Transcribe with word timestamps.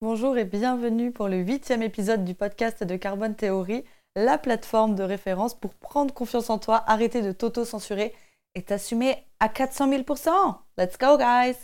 Bonjour 0.00 0.38
et 0.38 0.44
bienvenue 0.44 1.10
pour 1.10 1.26
le 1.26 1.38
huitième 1.38 1.82
épisode 1.82 2.24
du 2.24 2.32
podcast 2.32 2.84
de 2.84 2.94
Carbone 2.94 3.34
Theory, 3.34 3.82
la 4.14 4.38
plateforme 4.38 4.94
de 4.94 5.02
référence 5.02 5.58
pour 5.58 5.74
prendre 5.74 6.14
confiance 6.14 6.50
en 6.50 6.58
toi, 6.58 6.84
arrêter 6.86 7.20
de 7.20 7.32
t'auto-censurer 7.32 8.14
et 8.54 8.62
t'assumer 8.62 9.16
à 9.40 9.48
400 9.48 9.90
000% 9.90 10.30
Let's 10.78 10.96
go, 10.98 11.18
guys! 11.18 11.56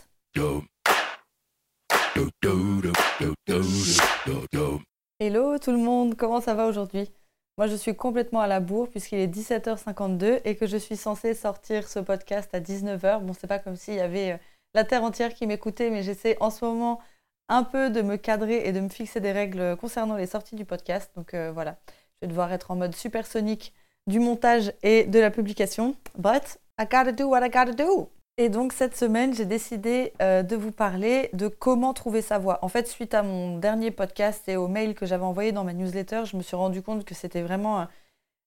Hello 5.21 5.59
tout 5.61 5.71
le 5.71 5.79
monde, 5.79 6.16
comment 6.16 6.41
ça 6.41 6.55
va 6.55 6.66
aujourd'hui? 6.66 7.09
Moi, 7.57 7.69
je 7.69 7.77
suis 7.77 7.95
complètement 7.95 8.41
à 8.41 8.48
la 8.48 8.59
bourre 8.59 8.89
puisqu'il 8.89 9.21
est 9.21 9.32
17h52 9.32 10.41
et 10.45 10.57
que 10.57 10.66
je 10.66 10.77
suis 10.77 10.96
censée 10.96 11.35
sortir 11.35 11.87
ce 11.87 12.01
podcast 12.01 12.53
à 12.53 12.59
19h. 12.59 13.21
Bon, 13.21 13.32
c'est 13.32 13.46
pas 13.46 13.61
comme 13.61 13.77
s'il 13.77 13.95
y 13.95 14.01
avait 14.01 14.32
euh, 14.32 14.37
la 14.75 14.82
terre 14.82 15.05
entière 15.05 15.35
qui 15.35 15.46
m'écoutait, 15.46 15.91
mais 15.91 16.03
j'essaie 16.03 16.37
en 16.41 16.51
ce 16.51 16.64
moment 16.64 17.01
un 17.48 17.62
peu 17.62 17.90
de 17.90 18.02
me 18.02 18.16
cadrer 18.16 18.66
et 18.66 18.72
de 18.72 18.80
me 18.80 18.88
fixer 18.88 19.20
des 19.20 19.32
règles 19.32 19.77
concernant 19.77 20.16
les 20.16 20.27
sorties 20.27 20.56
du 20.56 20.64
podcast. 20.64 21.10
Donc 21.16 21.34
euh, 21.34 21.50
voilà, 21.52 21.77
je 21.86 21.92
vais 22.23 22.28
devoir 22.28 22.52
être 22.52 22.70
en 22.70 22.77
mode 22.77 22.95
supersonique 22.95 23.74
du 24.06 24.19
montage 24.20 24.73
et 24.82 25.05
de 25.05 25.19
la 25.19 25.30
publication. 25.30 25.95
But 26.16 26.59
I 26.78 26.84
gotta 26.84 27.12
do 27.12 27.28
what 27.28 27.46
I 27.46 27.50
gotta 27.50 27.72
do. 27.72 28.10
Et 28.36 28.48
donc 28.48 28.72
cette 28.72 28.96
semaine, 28.96 29.33
j'ai 29.34 29.45
décidé 29.45 30.12
euh, 30.20 30.42
de 30.42 30.56
vous 30.56 30.72
parler 30.72 31.30
de 31.34 31.46
comment 31.46 31.95
trouver 31.95 32.20
sa 32.20 32.38
voix. 32.38 32.59
En 32.62 32.69
fait, 32.69 32.88
suite 32.88 33.14
à 33.14 33.22
mon 33.22 33.58
dernier 33.58 33.92
podcast 33.92 34.48
et 34.48 34.56
au 34.56 34.66
mail 34.66 34.95
que 34.95 35.06
j'avais 35.06 35.24
envoyé 35.24 35.52
dans 35.52 35.62
ma 35.62 35.72
newsletter, 35.72 36.22
je 36.24 36.36
me 36.36 36.42
suis 36.42 36.56
rendu 36.56 36.83
compte 36.83 37.05
que 37.05 37.14
c'était 37.14 37.42
vraiment 37.42 37.83
euh, 37.83 37.84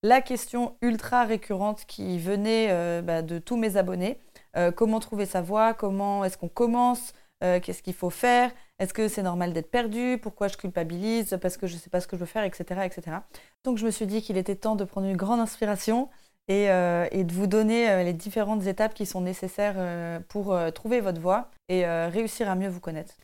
la 0.03 0.21
question 0.21 0.75
ultra 0.81 1.23
récurrente 1.23 1.85
qui 1.87 2.19
venait 2.19 3.01
bah, 3.01 3.23
de 3.23 3.39
tous 3.39 3.57
mes 3.57 3.77
abonnés. 3.77 4.19
comment 4.75 4.99
trouver 4.99 5.25
sa 5.25 5.41
voix? 5.41 5.73
Comment 5.73 6.23
est-ce 6.23 6.37
qu'on 6.37 6.49
commence? 6.49 7.13
Qu'est-ce 7.41 7.81
qu'il 7.81 7.95
faut 7.95 8.11
faire? 8.11 8.51
Est-ce 8.79 8.93
que 8.93 9.07
c'est 9.07 9.23
normal 9.23 9.53
d'être 9.53 9.71
perdu? 9.71 10.19
Pourquoi 10.21 10.47
je 10.47 10.57
culpabilise? 10.57 11.37
Parce 11.41 11.57
que 11.57 11.65
je 11.67 11.75
ne 11.75 11.79
sais 11.79 11.89
pas 11.89 11.99
ce 11.99 12.07
que 12.07 12.15
je 12.15 12.21
veux 12.21 12.27
faire, 12.27 12.43
etc., 12.43 12.81
etc. 12.85 13.17
Donc 13.63 13.77
je 13.77 13.85
me 13.85 13.91
suis 13.91 14.05
dit 14.05 14.21
qu'il 14.21 14.37
était 14.37 14.55
temps 14.55 14.75
de 14.75 14.83
prendre 14.83 15.07
une 15.07 15.17
grande 15.17 15.39
inspiration 15.39 16.09
et, 16.47 16.69
euh, 16.69 17.07
de 17.09 17.33
vous 17.33 17.47
donner 17.47 17.89
euh, 17.89 18.03
les 18.03 18.13
différentes 18.13 18.65
étapes 18.67 18.93
qui 18.93 19.05
sont 19.05 19.21
nécessaires 19.21 19.75
euh, 19.77 20.19
pour 20.29 20.57
trouver 20.73 21.01
votre 21.01 21.19
voie 21.19 21.49
et 21.69 21.85
réussir 21.85 22.49
à 22.49 22.55
mieux 22.55 22.69
vous 22.69 22.79
connaître. 22.79 23.15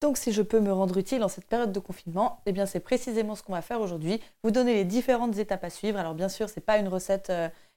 Donc 0.00 0.16
si 0.16 0.30
je 0.30 0.42
peux 0.42 0.60
me 0.60 0.72
rendre 0.72 0.96
utile 0.96 1.24
en 1.24 1.28
cette 1.28 1.46
période 1.46 1.72
de 1.72 1.80
confinement, 1.80 2.40
eh 2.46 2.52
bien 2.52 2.66
c'est 2.66 2.80
précisément 2.80 3.34
ce 3.34 3.42
qu'on 3.42 3.54
va 3.54 3.62
faire 3.62 3.80
aujourd'hui, 3.80 4.20
vous 4.44 4.52
donner 4.52 4.74
les 4.74 4.84
différentes 4.84 5.38
étapes 5.38 5.64
à 5.64 5.70
suivre. 5.70 5.98
Alors 5.98 6.14
bien 6.14 6.28
sûr, 6.28 6.48
ce 6.48 6.54
n'est 6.56 6.64
pas 6.64 6.78
une 6.78 6.86
recette 6.86 7.32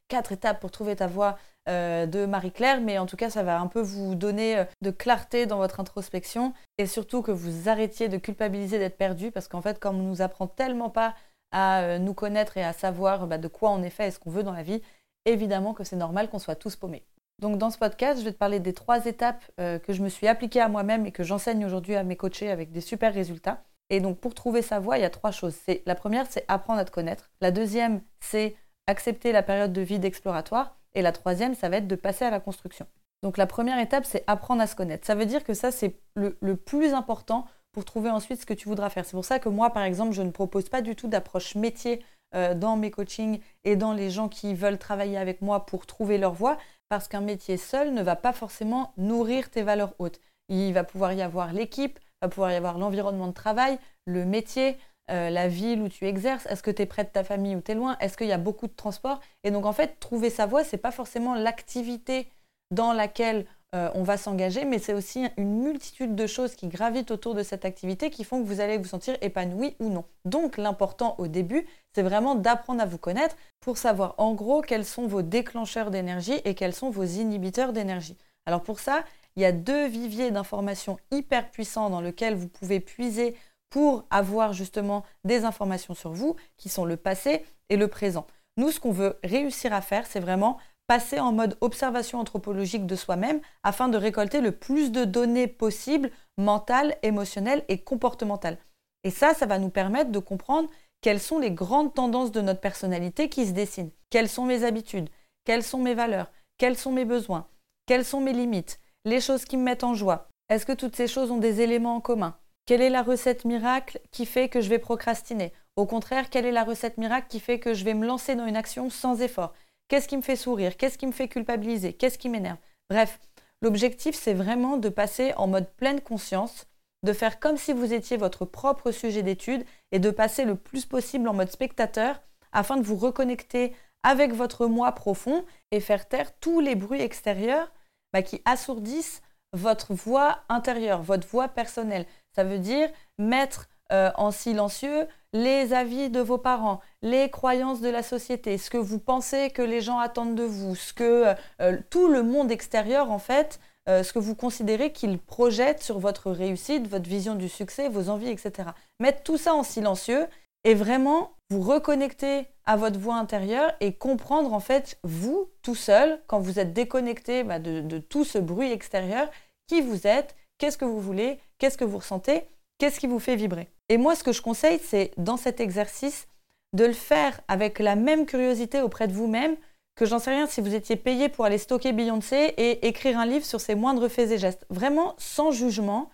quatre 0.07 0.31
étapes 0.31 0.59
pour 0.59 0.69
trouver 0.69 0.95
ta 0.95 1.07
voie 1.07 1.39
euh, 1.69 2.07
de 2.07 2.25
Marie-Claire, 2.25 2.81
mais 2.81 2.97
en 2.97 3.05
tout 3.05 3.17
cas, 3.17 3.29
ça 3.29 3.43
va 3.43 3.59
un 3.59 3.67
peu 3.67 3.81
vous 3.81 4.15
donner 4.15 4.57
euh, 4.57 4.65
de 4.81 4.89
clarté 4.89 5.45
dans 5.45 5.57
votre 5.57 5.79
introspection 5.79 6.53
et 6.79 6.87
surtout 6.87 7.21
que 7.21 7.31
vous 7.31 7.69
arrêtiez 7.69 8.09
de 8.09 8.17
culpabiliser 8.17 8.79
d'être 8.79 8.97
perdu 8.97 9.31
parce 9.31 9.47
qu'en 9.47 9.61
fait, 9.61 9.77
comme 9.79 9.99
on 9.99 10.09
nous 10.09 10.23
apprend 10.23 10.47
tellement 10.47 10.89
pas 10.89 11.13
à 11.51 11.81
euh, 11.81 11.99
nous 11.99 12.15
connaître 12.15 12.57
et 12.57 12.63
à 12.63 12.73
savoir 12.73 13.27
bah, 13.27 13.37
de 13.37 13.47
quoi 13.47 13.69
on 13.69 13.83
est 13.83 13.91
fait 13.91 14.07
et 14.07 14.11
ce 14.11 14.17
qu'on 14.17 14.31
veut 14.31 14.41
dans 14.41 14.53
la 14.53 14.63
vie, 14.63 14.81
évidemment 15.25 15.75
que 15.75 15.83
c'est 15.83 15.95
normal 15.95 16.29
qu'on 16.29 16.39
soit 16.39 16.55
tous 16.55 16.75
paumés. 16.75 17.03
Donc 17.39 17.59
dans 17.59 17.69
ce 17.69 17.77
podcast, 17.77 18.19
je 18.19 18.25
vais 18.25 18.33
te 18.33 18.37
parler 18.37 18.59
des 18.59 18.73
trois 18.73 19.05
étapes 19.05 19.43
que 19.57 19.93
je 19.93 20.03
me 20.03 20.09
suis 20.09 20.27
appliquée 20.27 20.61
à 20.61 20.67
moi-même 20.67 21.07
et 21.07 21.11
que 21.11 21.23
j'enseigne 21.23 21.65
aujourd'hui 21.65 21.95
à 21.95 22.03
mes 22.03 22.15
coachés 22.15 22.51
avec 22.51 22.71
des 22.71 22.81
super 22.81 23.11
résultats. 23.11 23.63
Et 23.89 23.99
donc 23.99 24.19
pour 24.19 24.35
trouver 24.35 24.61
sa 24.61 24.79
voie, 24.79 24.99
il 24.99 25.01
y 25.01 25.05
a 25.05 25.09
trois 25.09 25.31
choses. 25.31 25.57
La 25.87 25.95
première, 25.95 26.25
c'est 26.29 26.45
apprendre 26.47 26.79
à 26.79 26.85
te 26.85 26.91
connaître. 26.91 27.31
La 27.41 27.49
deuxième, 27.49 28.01
c'est 28.19 28.55
accepter 28.85 29.31
la 29.31 29.41
période 29.41 29.73
de 29.73 29.81
vide 29.81 30.05
exploratoire. 30.05 30.77
Et 30.93 31.01
la 31.01 31.11
troisième, 31.11 31.55
ça 31.55 31.69
va 31.69 31.77
être 31.77 31.87
de 31.87 31.95
passer 31.95 32.25
à 32.25 32.29
la 32.29 32.39
construction. 32.39 32.85
Donc 33.23 33.37
la 33.37 33.47
première 33.47 33.79
étape, 33.79 34.05
c'est 34.05 34.23
apprendre 34.27 34.61
à 34.61 34.67
se 34.67 34.75
connaître. 34.75 35.05
Ça 35.05 35.15
veut 35.15 35.25
dire 35.25 35.43
que 35.43 35.53
ça, 35.53 35.71
c'est 35.71 35.95
le, 36.15 36.55
plus 36.55 36.93
important 36.93 37.45
pour 37.71 37.85
trouver 37.85 38.09
ensuite 38.09 38.41
ce 38.41 38.45
que 38.45 38.53
tu 38.53 38.67
voudras 38.67 38.89
faire. 38.89 39.05
C'est 39.05 39.11
pour 39.11 39.25
ça 39.25 39.39
que 39.39 39.49
moi, 39.49 39.69
par 39.69 39.83
exemple, 39.83 40.13
je 40.13 40.21
ne 40.21 40.31
propose 40.31 40.69
pas 40.69 40.81
du 40.81 40.95
tout 40.95 41.07
d'approche 41.07 41.55
métier 41.55 42.03
euh, 42.35 42.53
dans 42.55 42.77
mes 42.77 42.91
coachings 42.91 43.39
et 43.63 43.75
dans 43.75 43.93
les 43.93 44.09
gens 44.09 44.27
qui 44.27 44.53
veulent 44.53 44.79
travailler 44.79 45.17
avec 45.17 45.41
moi 45.41 45.65
pour 45.65 45.85
trouver 45.85 46.17
leur 46.17 46.33
voie, 46.33 46.57
parce 46.89 47.07
qu'un 47.07 47.21
métier 47.21 47.57
seul 47.57 47.93
ne 47.93 48.01
va 48.01 48.15
pas 48.15 48.33
forcément 48.33 48.93
nourrir 48.97 49.49
tes 49.49 49.61
valeurs 49.61 49.93
hautes. 49.99 50.19
Il 50.49 50.73
va 50.73 50.83
pouvoir 50.83 51.13
y 51.13 51.21
avoir 51.21 51.53
l'équipe, 51.53 51.99
va 52.21 52.27
pouvoir 52.27 52.51
y 52.51 52.55
avoir 52.55 52.77
l'environnement 52.77 53.27
de 53.27 53.33
travail, 53.33 53.79
le 54.05 54.25
métier, 54.25 54.77
euh, 55.11 55.29
la 55.29 55.47
ville 55.47 55.81
où 55.81 55.89
tu 55.89 56.05
exerces, 56.05 56.45
est-ce 56.45 56.63
que 56.63 56.71
tu 56.71 56.81
es 56.81 56.85
près 56.85 57.03
de 57.03 57.09
ta 57.09 57.23
famille 57.23 57.55
ou 57.55 57.61
tu 57.61 57.71
es 57.71 57.75
loin, 57.75 57.97
est-ce 57.99 58.17
qu'il 58.17 58.27
y 58.27 58.31
a 58.31 58.37
beaucoup 58.37 58.67
de 58.67 58.73
transport. 58.73 59.19
Et 59.43 59.51
donc 59.51 59.65
en 59.65 59.73
fait, 59.73 59.99
trouver 59.99 60.29
sa 60.29 60.45
voie, 60.45 60.63
c'est 60.63 60.77
pas 60.77 60.91
forcément 60.91 61.35
l'activité 61.35 62.27
dans 62.71 62.93
laquelle 62.93 63.45
euh, 63.73 63.89
on 63.93 64.03
va 64.03 64.17
s'engager, 64.17 64.65
mais 64.65 64.79
c'est 64.79 64.93
aussi 64.93 65.25
une 65.37 65.61
multitude 65.61 66.13
de 66.13 66.27
choses 66.27 66.55
qui 66.55 66.67
gravitent 66.67 67.11
autour 67.11 67.35
de 67.35 67.43
cette 67.43 67.63
activité 67.63 68.09
qui 68.09 68.25
font 68.25 68.41
que 68.41 68.47
vous 68.47 68.59
allez 68.59 68.77
vous 68.77 68.85
sentir 68.85 69.17
épanoui 69.21 69.75
ou 69.79 69.89
non. 69.89 70.03
Donc 70.25 70.57
l'important 70.57 71.15
au 71.19 71.27
début, 71.27 71.65
c'est 71.95 72.01
vraiment 72.01 72.35
d'apprendre 72.35 72.81
à 72.81 72.85
vous 72.85 72.97
connaître 72.97 73.37
pour 73.61 73.77
savoir 73.77 74.15
en 74.17 74.33
gros 74.33 74.61
quels 74.61 74.85
sont 74.85 75.07
vos 75.07 75.21
déclencheurs 75.21 75.89
d'énergie 75.89 76.41
et 76.43 76.53
quels 76.53 76.73
sont 76.73 76.89
vos 76.89 77.05
inhibiteurs 77.05 77.71
d'énergie. 77.71 78.17
Alors 78.45 78.61
pour 78.61 78.79
ça, 78.79 79.05
il 79.37 79.41
y 79.41 79.45
a 79.45 79.53
deux 79.53 79.87
viviers 79.87 80.31
d'informations 80.31 80.97
hyper 81.11 81.49
puissants 81.49 81.89
dans 81.89 82.01
lesquels 82.01 82.35
vous 82.35 82.49
pouvez 82.49 82.81
puiser 82.81 83.35
pour 83.71 84.05
avoir 84.11 84.53
justement 84.53 85.03
des 85.23 85.43
informations 85.45 85.95
sur 85.95 86.11
vous 86.11 86.35
qui 86.57 86.69
sont 86.69 86.85
le 86.85 86.97
passé 86.97 87.43
et 87.69 87.77
le 87.77 87.87
présent. 87.87 88.27
Nous, 88.57 88.69
ce 88.69 88.79
qu'on 88.79 88.91
veut 88.91 89.17
réussir 89.23 89.73
à 89.73 89.81
faire, 89.81 90.05
c'est 90.05 90.19
vraiment 90.19 90.59
passer 90.85 91.19
en 91.19 91.31
mode 91.31 91.57
observation 91.61 92.19
anthropologique 92.19 92.85
de 92.85 92.97
soi-même 92.97 93.39
afin 93.63 93.87
de 93.87 93.97
récolter 93.97 94.41
le 94.41 94.51
plus 94.51 94.91
de 94.91 95.05
données 95.05 95.47
possibles 95.47 96.11
mentales, 96.37 96.97
émotionnelles 97.01 97.63
et 97.69 97.79
comportementales. 97.79 98.57
Et 99.03 99.09
ça, 99.09 99.33
ça 99.33 99.45
va 99.45 99.57
nous 99.57 99.69
permettre 99.69 100.11
de 100.11 100.19
comprendre 100.19 100.69
quelles 100.99 101.21
sont 101.21 101.39
les 101.39 101.51
grandes 101.51 101.93
tendances 101.93 102.31
de 102.31 102.41
notre 102.41 102.59
personnalité 102.59 103.29
qui 103.29 103.47
se 103.47 103.51
dessinent. 103.51 103.91
Quelles 104.09 104.29
sont 104.29 104.45
mes 104.45 104.65
habitudes? 104.65 105.09
Quelles 105.45 105.63
sont 105.63 105.79
mes 105.79 105.95
valeurs? 105.95 106.29
Quels 106.57 106.77
sont 106.77 106.91
mes 106.91 107.05
besoins? 107.05 107.47
Quelles 107.85 108.05
sont 108.05 108.19
mes 108.19 108.33
limites? 108.33 108.79
Les 109.05 109.21
choses 109.21 109.45
qui 109.45 109.55
me 109.55 109.63
mettent 109.63 109.85
en 109.85 109.95
joie? 109.95 110.27
Est-ce 110.49 110.65
que 110.65 110.73
toutes 110.73 110.97
ces 110.97 111.07
choses 111.07 111.31
ont 111.31 111.37
des 111.37 111.61
éléments 111.61 111.95
en 111.95 112.01
commun? 112.01 112.35
Quelle 112.65 112.81
est 112.81 112.89
la 112.89 113.03
recette 113.03 113.45
miracle 113.45 113.99
qui 114.11 114.25
fait 114.25 114.49
que 114.49 114.61
je 114.61 114.69
vais 114.69 114.79
procrastiner? 114.79 115.53
Au 115.75 115.85
contraire, 115.85 116.29
quelle 116.29 116.45
est 116.45 116.51
la 116.51 116.63
recette 116.63 116.97
miracle 116.97 117.27
qui 117.29 117.39
fait 117.39 117.59
que 117.59 117.73
je 117.73 117.83
vais 117.83 117.93
me 117.93 118.05
lancer 118.05 118.35
dans 118.35 118.45
une 118.45 118.55
action 118.55 118.89
sans 118.89 119.21
effort? 119.21 119.53
Qu'est-ce 119.87 120.07
qui 120.07 120.17
me 120.17 120.21
fait 120.21 120.35
sourire? 120.35 120.77
Qu'est-ce 120.77 120.97
qui 120.97 121.07
me 121.07 121.11
fait 121.11 121.27
culpabiliser? 121.27 121.93
Qu'est-ce 121.93 122.17
qui 122.17 122.29
m'énerve? 122.29 122.57
Bref, 122.89 123.19
l'objectif, 123.61 124.15
c'est 124.15 124.33
vraiment 124.33 124.77
de 124.77 124.89
passer 124.89 125.33
en 125.37 125.47
mode 125.47 125.69
pleine 125.71 126.01
conscience, 126.01 126.67
de 127.03 127.13
faire 127.13 127.39
comme 127.39 127.57
si 127.57 127.73
vous 127.73 127.93
étiez 127.93 128.17
votre 128.17 128.45
propre 128.45 128.91
sujet 128.91 129.23
d'étude 129.23 129.65
et 129.91 129.99
de 129.99 130.11
passer 130.11 130.45
le 130.45 130.55
plus 130.55 130.85
possible 130.85 131.27
en 131.27 131.33
mode 131.33 131.51
spectateur 131.51 132.21
afin 132.51 132.77
de 132.77 132.83
vous 132.83 132.95
reconnecter 132.95 133.73
avec 134.03 134.33
votre 134.33 134.67
moi 134.67 134.91
profond 134.93 135.45
et 135.71 135.79
faire 135.79 136.07
taire 136.07 136.37
tous 136.39 136.59
les 136.59 136.75
bruits 136.75 137.01
extérieurs 137.01 137.71
bah, 138.13 138.21
qui 138.21 138.41
assourdissent 138.45 139.21
votre 139.53 139.93
voix 139.93 140.39
intérieure, 140.49 141.01
votre 141.01 141.27
voix 141.27 141.47
personnelle. 141.47 142.05
Ça 142.35 142.43
veut 142.43 142.59
dire 142.59 142.89
mettre 143.17 143.67
euh, 143.91 144.09
en 144.15 144.31
silencieux 144.31 145.05
les 145.33 145.73
avis 145.73 146.09
de 146.09 146.21
vos 146.21 146.37
parents, 146.37 146.79
les 147.01 147.29
croyances 147.29 147.81
de 147.81 147.89
la 147.89 148.03
société, 148.03 148.57
ce 148.57 148.69
que 148.69 148.77
vous 148.77 148.99
pensez 148.99 149.49
que 149.49 149.61
les 149.61 149.81
gens 149.81 149.99
attendent 149.99 150.35
de 150.35 150.43
vous, 150.43 150.75
ce 150.75 150.93
que 150.93 151.03
euh, 151.03 151.33
euh, 151.61 151.77
tout 151.89 152.07
le 152.07 152.23
monde 152.23 152.51
extérieur 152.51 153.11
en 153.11 153.19
fait, 153.19 153.59
ce 153.87 154.13
que 154.13 154.19
vous 154.19 154.35
considérez 154.35 154.93
qu'il 154.93 155.17
projette 155.17 155.83
sur 155.83 155.99
votre 155.99 156.31
réussite, 156.31 156.87
votre 156.87 157.09
vision 157.09 157.35
du 157.35 157.49
succès, 157.49 157.89
vos 157.89 158.07
envies, 158.07 158.29
etc. 158.29 158.69
Mettre 159.01 159.23
tout 159.23 159.37
ça 159.37 159.53
en 159.53 159.63
silencieux 159.63 160.27
et 160.63 160.75
vraiment 160.75 161.33
vous 161.49 161.61
reconnecter 161.61 162.47
à 162.63 162.77
votre 162.77 162.97
voix 162.97 163.15
intérieure 163.15 163.73
et 163.81 163.91
comprendre 163.91 164.53
en 164.53 164.61
fait 164.61 164.97
vous 165.03 165.49
tout 165.61 165.75
seul 165.75 166.21
quand 166.27 166.39
vous 166.39 166.57
êtes 166.57 166.71
déconnecté 166.71 167.43
bah, 167.43 167.59
de 167.59 167.97
tout 167.97 168.23
ce 168.23 168.37
bruit 168.37 168.71
extérieur, 168.71 169.29
qui 169.67 169.81
vous 169.81 170.07
êtes, 170.07 170.35
qu'est-ce 170.57 170.77
que 170.77 170.85
vous 170.85 171.01
voulez, 171.01 171.39
qu'est-ce 171.61 171.77
que 171.77 171.85
vous 171.85 171.99
ressentez, 171.99 172.47
qu'est-ce 172.79 172.99
qui 172.99 173.05
vous 173.05 173.19
fait 173.19 173.35
vibrer? 173.35 173.69
Et 173.87 173.97
moi, 173.97 174.15
ce 174.15 174.23
que 174.23 174.31
je 174.31 174.41
conseille, 174.41 174.79
c'est 174.83 175.11
dans 175.17 175.37
cet 175.37 175.59
exercice 175.59 176.27
de 176.73 176.85
le 176.85 176.93
faire 176.93 177.39
avec 177.47 177.77
la 177.77 177.95
même 177.95 178.25
curiosité 178.25 178.81
auprès 178.81 179.07
de 179.07 179.13
vous-même 179.13 179.55
que 179.95 180.07
j'en 180.07 180.17
sais 180.17 180.31
rien 180.31 180.47
si 180.47 180.59
vous 180.59 180.73
étiez 180.73 180.95
payé 180.95 181.29
pour 181.29 181.45
aller 181.45 181.59
stocker 181.59 181.93
Beyoncé 181.93 182.55
et 182.57 182.87
écrire 182.87 183.19
un 183.19 183.27
livre 183.27 183.45
sur 183.45 183.61
ses 183.61 183.75
moindres 183.75 184.09
faits 184.09 184.31
et 184.31 184.39
gestes. 184.39 184.65
Vraiment 184.71 185.13
sans 185.19 185.51
jugement, 185.51 186.09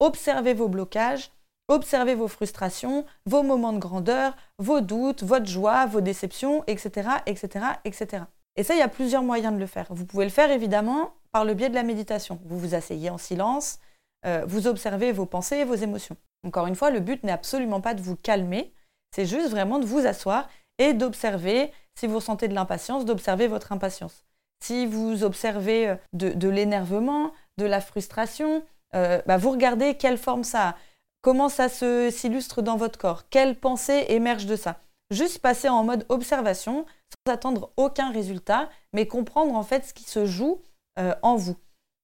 observez 0.00 0.52
vos 0.52 0.68
blocages, 0.68 1.30
observez 1.68 2.14
vos 2.14 2.28
frustrations, 2.28 3.06
vos 3.24 3.42
moments 3.42 3.72
de 3.72 3.78
grandeur, 3.78 4.36
vos 4.58 4.82
doutes, 4.82 5.22
votre 5.22 5.46
joie, 5.46 5.86
vos 5.86 6.02
déceptions, 6.02 6.62
etc., 6.66 7.08
etc., 7.24 7.64
etc. 7.86 8.24
Et 8.56 8.64
ça, 8.64 8.74
il 8.74 8.80
y 8.80 8.82
a 8.82 8.88
plusieurs 8.88 9.22
moyens 9.22 9.54
de 9.54 9.60
le 9.60 9.66
faire. 9.66 9.86
Vous 9.88 10.04
pouvez 10.04 10.24
le 10.24 10.30
faire 10.30 10.50
évidemment 10.50 11.14
par 11.32 11.46
le 11.46 11.54
biais 11.54 11.70
de 11.70 11.74
la 11.74 11.84
méditation. 11.84 12.38
Vous 12.44 12.58
vous 12.58 12.74
asseyez 12.74 13.08
en 13.08 13.16
silence, 13.16 13.78
euh, 14.26 14.44
vous 14.46 14.66
observez 14.66 15.12
vos 15.12 15.26
pensées 15.26 15.56
et 15.56 15.64
vos 15.64 15.74
émotions. 15.74 16.16
Encore 16.46 16.66
une 16.66 16.74
fois, 16.74 16.90
le 16.90 17.00
but 17.00 17.22
n'est 17.24 17.32
absolument 17.32 17.80
pas 17.80 17.94
de 17.94 18.02
vous 18.02 18.16
calmer, 18.16 18.72
c'est 19.14 19.26
juste 19.26 19.50
vraiment 19.50 19.78
de 19.78 19.86
vous 19.86 20.06
asseoir 20.06 20.48
et 20.78 20.92
d'observer, 20.92 21.72
si 21.94 22.06
vous 22.06 22.16
ressentez 22.16 22.48
de 22.48 22.54
l'impatience, 22.54 23.04
d'observer 23.04 23.46
votre 23.46 23.72
impatience. 23.72 24.24
Si 24.62 24.86
vous 24.86 25.24
observez 25.24 25.88
euh, 25.88 25.96
de, 26.12 26.48
l'énervement, 26.48 27.32
de 27.56 27.64
la 27.64 27.80
frustration, 27.80 28.62
euh, 28.94 29.22
bah, 29.26 29.38
vous 29.38 29.50
regardez 29.50 29.96
quelle 29.96 30.18
forme 30.18 30.44
ça 30.44 30.68
a. 30.68 30.76
Comment 31.22 31.50
ça 31.50 31.68
s'illustre 31.68 32.62
dans 32.62 32.76
votre 32.76 32.98
corps 32.98 33.28
Quelles 33.28 33.58
pensées 33.58 34.06
émergent 34.08 34.46
de 34.46 34.56
ça 34.56 34.80
Juste 35.10 35.40
passer 35.40 35.68
en 35.68 35.84
mode 35.84 36.06
observation 36.08 36.86
sans 37.26 37.32
attendre 37.32 37.72
aucun 37.76 38.10
résultat, 38.10 38.70
mais 38.94 39.06
comprendre 39.06 39.54
en 39.54 39.62
fait 39.62 39.84
ce 39.84 39.92
qui 39.92 40.04
se 40.04 40.24
joue 40.24 40.62
en 40.96 41.36
vous. 41.36 41.56